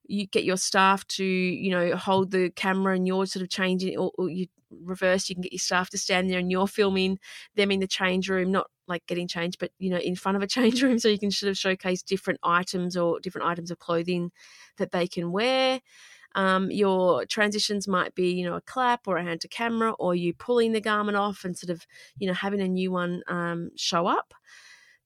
you 0.05 0.27
get 0.27 0.43
your 0.43 0.57
staff 0.57 1.07
to, 1.07 1.23
you 1.23 1.71
know, 1.71 1.95
hold 1.95 2.31
the 2.31 2.51
camera 2.51 2.93
and 2.93 3.07
you're 3.07 3.25
sort 3.25 3.41
of 3.43 3.49
changing 3.49 3.97
or, 3.97 4.11
or 4.17 4.29
you 4.29 4.47
reverse, 4.69 5.29
you 5.29 5.35
can 5.35 5.41
get 5.41 5.53
your 5.53 5.59
staff 5.59 5.89
to 5.89 5.97
stand 5.97 6.29
there 6.29 6.39
and 6.39 6.51
you're 6.51 6.67
filming 6.67 7.17
them 7.55 7.71
in 7.71 7.79
the 7.79 7.87
change 7.87 8.29
room, 8.29 8.51
not 8.51 8.69
like 8.87 9.05
getting 9.07 9.27
changed, 9.27 9.59
but 9.59 9.71
you 9.79 9.89
know, 9.89 9.97
in 9.97 10.15
front 10.15 10.35
of 10.35 10.43
a 10.43 10.47
change 10.55 10.81
room 10.81 10.99
so 10.99 11.07
you 11.07 11.19
can 11.19 11.31
sort 11.31 11.49
of 11.49 11.57
showcase 11.57 12.01
different 12.01 12.39
items 12.43 12.97
or 12.97 13.19
different 13.19 13.47
items 13.47 13.71
of 13.71 13.79
clothing 13.79 14.31
that 14.77 14.91
they 14.91 15.07
can 15.07 15.31
wear. 15.31 15.81
Um, 16.35 16.69
your 16.69 17.25
transitions 17.25 17.87
might 17.87 18.13
be, 18.13 18.31
you 18.31 18.45
know, 18.45 18.55
a 18.55 18.61
clap 18.61 19.07
or 19.07 19.17
a 19.17 19.23
hand 19.23 19.41
to 19.41 19.47
camera, 19.47 19.93
or 19.93 20.13
you 20.13 20.33
pulling 20.33 20.71
the 20.71 20.81
garment 20.81 21.17
off 21.17 21.43
and 21.43 21.57
sort 21.57 21.71
of, 21.71 21.87
you 22.19 22.27
know, 22.27 22.33
having 22.33 22.61
a 22.61 22.67
new 22.67 22.91
one 22.91 23.23
um, 23.27 23.71
show 23.75 24.05
up. 24.05 24.33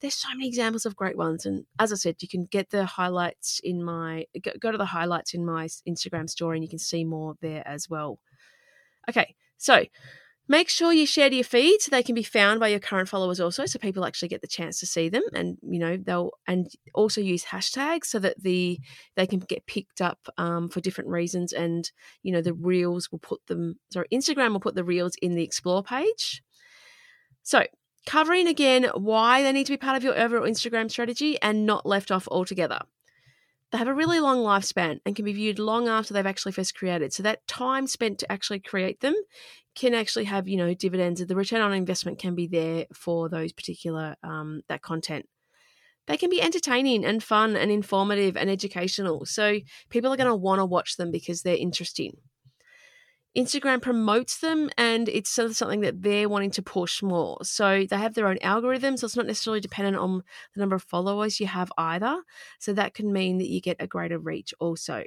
There's 0.01 0.15
so 0.15 0.29
many 0.29 0.47
examples 0.47 0.85
of 0.85 0.95
great 0.95 1.15
ones, 1.15 1.45
and 1.45 1.65
as 1.79 1.93
I 1.93 1.95
said, 1.95 2.15
you 2.21 2.27
can 2.27 2.45
get 2.45 2.71
the 2.71 2.85
highlights 2.85 3.61
in 3.63 3.83
my 3.83 4.25
go, 4.41 4.51
go 4.59 4.71
to 4.71 4.77
the 4.77 4.85
highlights 4.85 5.33
in 5.33 5.45
my 5.45 5.67
Instagram 5.87 6.29
story, 6.29 6.57
and 6.57 6.63
you 6.63 6.69
can 6.69 6.79
see 6.79 7.05
more 7.05 7.35
there 7.39 7.65
as 7.67 7.87
well. 7.89 8.19
Okay, 9.07 9.35
so 9.57 9.85
Make 10.51 10.67
sure 10.67 10.91
you 10.91 11.05
share 11.05 11.29
to 11.29 11.35
your 11.35 11.45
feed 11.45 11.81
so 11.81 11.91
they 11.91 12.03
can 12.03 12.13
be 12.13 12.23
found 12.23 12.59
by 12.59 12.67
your 12.67 12.81
current 12.81 13.07
followers 13.07 13.39
also, 13.39 13.65
so 13.65 13.79
people 13.79 14.03
actually 14.03 14.27
get 14.27 14.41
the 14.41 14.49
chance 14.49 14.81
to 14.81 14.85
see 14.85 15.07
them, 15.07 15.23
and 15.33 15.57
you 15.61 15.79
know 15.79 15.95
they'll 15.95 16.31
and 16.45 16.67
also 16.93 17.21
use 17.21 17.45
hashtags 17.45 18.07
so 18.07 18.19
that 18.19 18.43
the 18.43 18.77
they 19.15 19.25
can 19.25 19.39
get 19.39 19.65
picked 19.65 20.01
up 20.01 20.19
um, 20.37 20.67
for 20.67 20.81
different 20.81 21.09
reasons, 21.09 21.53
and 21.53 21.89
you 22.21 22.33
know 22.33 22.41
the 22.41 22.53
reels 22.53 23.09
will 23.13 23.19
put 23.19 23.39
them. 23.47 23.79
Sorry, 23.93 24.07
Instagram 24.11 24.51
will 24.51 24.59
put 24.59 24.75
the 24.75 24.83
reels 24.83 25.13
in 25.21 25.35
the 25.35 25.43
explore 25.43 25.83
page. 25.83 26.43
So 27.43 27.63
covering 28.05 28.47
again 28.47 28.89
why 28.93 29.43
they 29.43 29.53
need 29.53 29.67
to 29.67 29.71
be 29.71 29.77
part 29.77 29.95
of 29.95 30.03
your 30.03 30.19
overall 30.19 30.45
Instagram 30.45 30.91
strategy 30.91 31.41
and 31.41 31.65
not 31.65 31.85
left 31.85 32.11
off 32.11 32.27
altogether 32.27 32.81
they 33.71 33.77
have 33.77 33.87
a 33.87 33.93
really 33.93 34.19
long 34.19 34.39
lifespan 34.39 34.99
and 35.05 35.15
can 35.15 35.25
be 35.25 35.33
viewed 35.33 35.59
long 35.59 35.87
after 35.87 36.13
they've 36.13 36.25
actually 36.25 36.51
first 36.51 36.75
created. 36.75 37.13
So 37.13 37.23
that 37.23 37.45
time 37.47 37.87
spent 37.87 38.19
to 38.19 38.31
actually 38.31 38.59
create 38.59 38.99
them 38.99 39.15
can 39.75 39.93
actually 39.93 40.25
have, 40.25 40.47
you 40.47 40.57
know, 40.57 40.73
dividends. 40.73 41.25
The 41.25 41.35
return 41.35 41.61
on 41.61 41.73
investment 41.73 42.19
can 42.19 42.35
be 42.35 42.47
there 42.47 42.85
for 42.93 43.29
those 43.29 43.53
particular 43.53 44.15
um, 44.23 44.61
that 44.67 44.81
content. 44.81 45.25
They 46.07 46.17
can 46.17 46.29
be 46.29 46.41
entertaining 46.41 47.05
and 47.05 47.23
fun 47.23 47.55
and 47.55 47.71
informative 47.71 48.35
and 48.35 48.49
educational. 48.49 49.25
So 49.25 49.59
people 49.89 50.11
are 50.11 50.17
going 50.17 50.27
to 50.27 50.35
want 50.35 50.59
to 50.59 50.65
watch 50.65 50.97
them 50.97 51.11
because 51.11 51.41
they're 51.41 51.55
interesting. 51.55 52.17
Instagram 53.35 53.81
promotes 53.81 54.39
them 54.39 54.69
and 54.77 55.07
it's 55.07 55.29
sort 55.29 55.49
of 55.49 55.55
something 55.55 55.81
that 55.81 56.01
they're 56.01 56.27
wanting 56.27 56.51
to 56.51 56.61
push 56.61 57.01
more. 57.01 57.37
So 57.43 57.85
they 57.89 57.97
have 57.97 58.13
their 58.13 58.27
own 58.27 58.37
algorithm, 58.41 58.97
so 58.97 59.05
it's 59.05 59.15
not 59.15 59.25
necessarily 59.25 59.61
dependent 59.61 59.97
on 59.97 60.23
the 60.53 60.59
number 60.59 60.75
of 60.75 60.83
followers 60.83 61.39
you 61.39 61.47
have 61.47 61.71
either. 61.77 62.21
So 62.59 62.73
that 62.73 62.93
can 62.93 63.13
mean 63.13 63.37
that 63.37 63.47
you 63.47 63.61
get 63.61 63.77
a 63.79 63.87
greater 63.87 64.19
reach 64.19 64.53
also. 64.59 65.03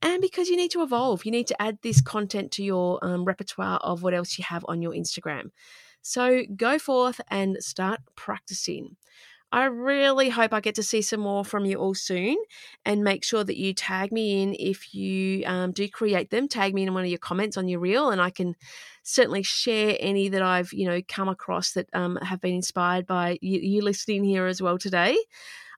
And 0.00 0.20
because 0.20 0.48
you 0.48 0.56
need 0.56 0.70
to 0.72 0.82
evolve, 0.82 1.24
you 1.24 1.30
need 1.30 1.46
to 1.48 1.62
add 1.62 1.78
this 1.82 2.00
content 2.00 2.50
to 2.52 2.64
your 2.64 2.98
um, 3.02 3.24
repertoire 3.24 3.78
of 3.78 4.02
what 4.02 4.14
else 4.14 4.38
you 4.38 4.44
have 4.44 4.64
on 4.68 4.80
your 4.80 4.92
Instagram. 4.92 5.50
So 6.02 6.42
go 6.54 6.78
forth 6.78 7.20
and 7.28 7.56
start 7.60 8.00
practicing. 8.14 8.96
I 9.54 9.66
really 9.66 10.30
hope 10.30 10.52
I 10.52 10.58
get 10.58 10.74
to 10.74 10.82
see 10.82 11.00
some 11.00 11.20
more 11.20 11.44
from 11.44 11.64
you 11.64 11.76
all 11.76 11.94
soon 11.94 12.36
and 12.84 13.04
make 13.04 13.22
sure 13.22 13.44
that 13.44 13.56
you 13.56 13.72
tag 13.72 14.10
me 14.10 14.42
in 14.42 14.56
if 14.58 14.92
you 14.92 15.44
um, 15.46 15.70
do 15.70 15.88
create 15.88 16.30
them. 16.30 16.48
Tag 16.48 16.74
me 16.74 16.82
in 16.82 16.92
one 16.92 17.04
of 17.04 17.08
your 17.08 17.20
comments 17.20 17.56
on 17.56 17.68
your 17.68 17.78
reel 17.78 18.10
and 18.10 18.20
I 18.20 18.30
can 18.30 18.56
certainly 19.04 19.44
share 19.44 19.96
any 20.00 20.28
that 20.28 20.42
I've, 20.42 20.72
you 20.72 20.88
know, 20.88 21.00
come 21.06 21.28
across 21.28 21.70
that 21.74 21.88
um, 21.92 22.16
have 22.16 22.40
been 22.40 22.56
inspired 22.56 23.06
by 23.06 23.38
you, 23.42 23.60
you 23.60 23.82
listening 23.82 24.24
here 24.24 24.46
as 24.46 24.60
well 24.60 24.76
today. 24.76 25.16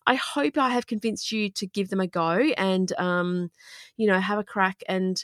I 0.06 0.14
hope 0.14 0.56
I 0.56 0.70
have 0.70 0.86
convinced 0.86 1.30
you 1.30 1.50
to 1.50 1.66
give 1.66 1.90
them 1.90 2.00
a 2.00 2.06
go 2.06 2.30
and, 2.56 2.90
um, 2.98 3.50
you 3.98 4.06
know, 4.06 4.18
have 4.18 4.38
a 4.38 4.44
crack 4.44 4.82
and 4.88 5.22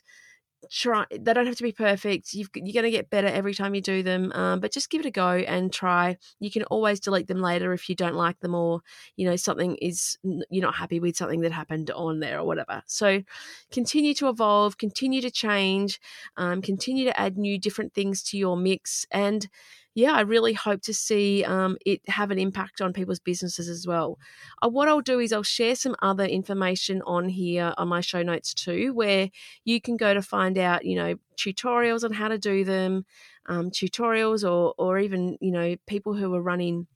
try 0.71 1.04
they 1.11 1.33
don't 1.33 1.47
have 1.47 1.57
to 1.57 1.62
be 1.62 1.73
perfect 1.73 2.35
you 2.35 2.45
are 2.45 2.73
going 2.73 2.85
to 2.85 2.90
get 2.90 3.11
better 3.11 3.26
every 3.26 3.54
time 3.54 3.75
you 3.75 3.81
do 3.81 4.02
them 4.02 4.33
um, 4.33 4.61
but 4.61 4.73
just 4.73 4.90
give 4.90 5.00
it 5.00 5.07
a 5.07 5.11
go 5.11 5.28
and 5.28 5.73
try. 5.73 6.16
You 6.40 6.50
can 6.50 6.64
always 6.64 7.00
delete 7.00 7.28
them 7.28 7.40
later 7.40 7.73
if 7.73 7.88
you 7.88 7.95
don't 7.95 8.14
like 8.14 8.40
them 8.40 8.54
or 8.54 8.81
you 9.16 9.28
know 9.28 9.37
something 9.37 9.76
is 9.76 10.19
you're 10.23 10.64
not 10.64 10.75
happy 10.75 11.00
with 11.00 11.16
something 11.16 11.40
that 11.42 11.52
happened 11.52 11.90
on 11.90 12.21
there 12.21 12.38
or 12.38 12.45
whatever. 12.45 12.83
So 12.87 13.23
continue 13.71 14.14
to 14.14 14.28
evolve 14.28 14.78
continue 14.78 15.21
to 15.21 15.31
change 15.31 16.00
um, 16.37 16.62
continue 16.62 17.04
to 17.04 17.21
add 17.21 17.37
new 17.37 17.59
different 17.59 17.95
things 17.95 18.23
to 18.25 18.38
your 18.38 18.57
mix 18.57 19.07
and 19.11 19.49
yeah, 19.94 20.12
I 20.12 20.20
really 20.22 20.54
hope 20.54 20.82
to 20.82 20.94
see 20.94 21.44
um, 21.44 21.76
it 21.84 22.00
have 22.08 22.30
an 22.30 22.38
impact 22.38 22.80
on 22.80 22.92
people's 22.92 23.20
businesses 23.20 23.68
as 23.68 23.87
well. 23.87 24.18
Uh, 24.62 24.68
what 24.68 24.88
I'll 24.88 25.02
do 25.02 25.20
is 25.20 25.32
I'll 25.32 25.42
share 25.42 25.76
some 25.76 25.94
other 26.00 26.25
information 26.25 27.02
on 27.02 27.28
here 27.28 27.75
on 27.76 27.88
my 27.88 28.00
show 28.00 28.22
notes 28.22 28.54
too, 28.54 28.94
where 28.94 29.28
you 29.64 29.80
can 29.80 29.96
go 29.99 30.14
to 30.14 30.22
find 30.22 30.56
out, 30.56 30.84
you 30.87 30.96
know, 30.96 31.16
tutorials 31.37 32.04
on 32.04 32.12
how 32.12 32.28
to 32.28 32.38
do 32.38 32.64
them, 32.64 33.04
um, 33.46 33.70
tutorials, 33.70 34.49
or 34.49 34.75
or 34.78 34.99
even 34.99 35.37
you 35.40 35.50
know 35.50 35.76
people 35.87 36.14
who 36.14 36.34
are 36.34 36.42
running 36.42 36.87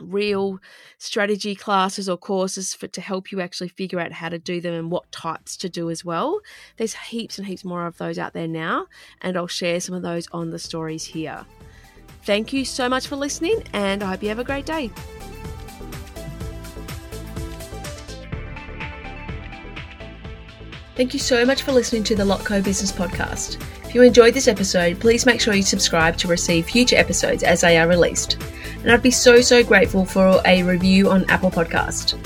reel 0.00 0.58
strategy 0.98 1.54
classes 1.54 2.08
or 2.08 2.16
courses 2.16 2.74
for 2.74 2.88
to 2.88 3.00
help 3.00 3.30
you 3.30 3.40
actually 3.40 3.68
figure 3.68 4.00
out 4.00 4.10
how 4.10 4.28
to 4.28 4.38
do 4.38 4.60
them 4.60 4.74
and 4.74 4.90
what 4.90 5.10
types 5.12 5.56
to 5.56 5.68
do 5.68 5.88
as 5.90 6.04
well. 6.04 6.40
There's 6.78 6.94
heaps 6.94 7.38
and 7.38 7.46
heaps 7.46 7.64
more 7.64 7.86
of 7.86 7.98
those 7.98 8.18
out 8.18 8.32
there 8.32 8.48
now, 8.48 8.86
and 9.20 9.36
I'll 9.36 9.46
share 9.46 9.78
some 9.78 9.94
of 9.94 10.02
those 10.02 10.26
on 10.32 10.50
the 10.50 10.58
stories 10.58 11.04
here. 11.04 11.46
Thank 12.24 12.52
you 12.54 12.64
so 12.64 12.88
much 12.88 13.06
for 13.06 13.16
listening, 13.16 13.62
and 13.74 14.02
I 14.02 14.08
hope 14.08 14.22
you 14.22 14.30
have 14.30 14.38
a 14.38 14.44
great 14.44 14.64
day. 14.64 14.90
Thank 20.96 21.12
you 21.12 21.18
so 21.18 21.44
much 21.44 21.62
for 21.62 21.72
listening 21.72 22.04
to 22.04 22.14
the 22.14 22.22
Lotco 22.22 22.62
Business 22.62 22.92
Podcast. 22.92 23.60
If 23.84 23.94
you 23.94 24.02
enjoyed 24.02 24.32
this 24.32 24.48
episode, 24.48 25.00
please 25.00 25.26
make 25.26 25.40
sure 25.40 25.52
you 25.52 25.62
subscribe 25.62 26.16
to 26.18 26.28
receive 26.28 26.66
future 26.66 26.96
episodes 26.96 27.42
as 27.42 27.60
they 27.60 27.76
are 27.78 27.88
released. 27.88 28.42
And 28.82 28.90
I'd 28.90 29.02
be 29.02 29.10
so, 29.10 29.40
so 29.40 29.62
grateful 29.62 30.06
for 30.06 30.40
a 30.46 30.62
review 30.62 31.10
on 31.10 31.28
Apple 31.28 31.50
Podcast. 31.50 32.16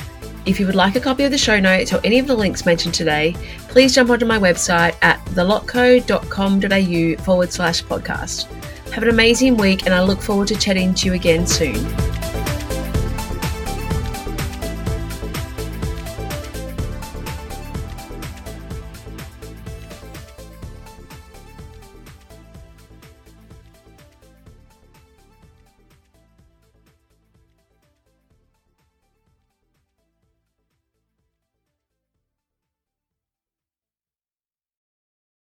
If 0.46 0.60
you 0.60 0.66
would 0.66 0.74
like 0.74 0.96
a 0.96 1.00
copy 1.00 1.24
of 1.24 1.30
the 1.30 1.38
show 1.38 1.58
notes 1.58 1.92
or 1.92 2.00
any 2.04 2.18
of 2.18 2.26
the 2.26 2.34
links 2.36 2.64
mentioned 2.64 2.94
today, 2.94 3.34
please 3.68 3.94
jump 3.94 4.10
onto 4.10 4.26
my 4.26 4.38
website 4.38 4.96
at 5.02 5.18
thelotco.com.au 5.26 7.24
forward 7.24 7.52
slash 7.52 7.82
podcast. 7.84 8.46
Have 8.92 9.02
an 9.02 9.10
amazing 9.10 9.56
week, 9.56 9.86
and 9.86 9.94
I 9.94 10.02
look 10.02 10.20
forward 10.20 10.48
to 10.48 10.56
chatting 10.56 10.94
to 10.94 11.06
you 11.06 11.14
again 11.14 11.46
soon. 11.46 12.07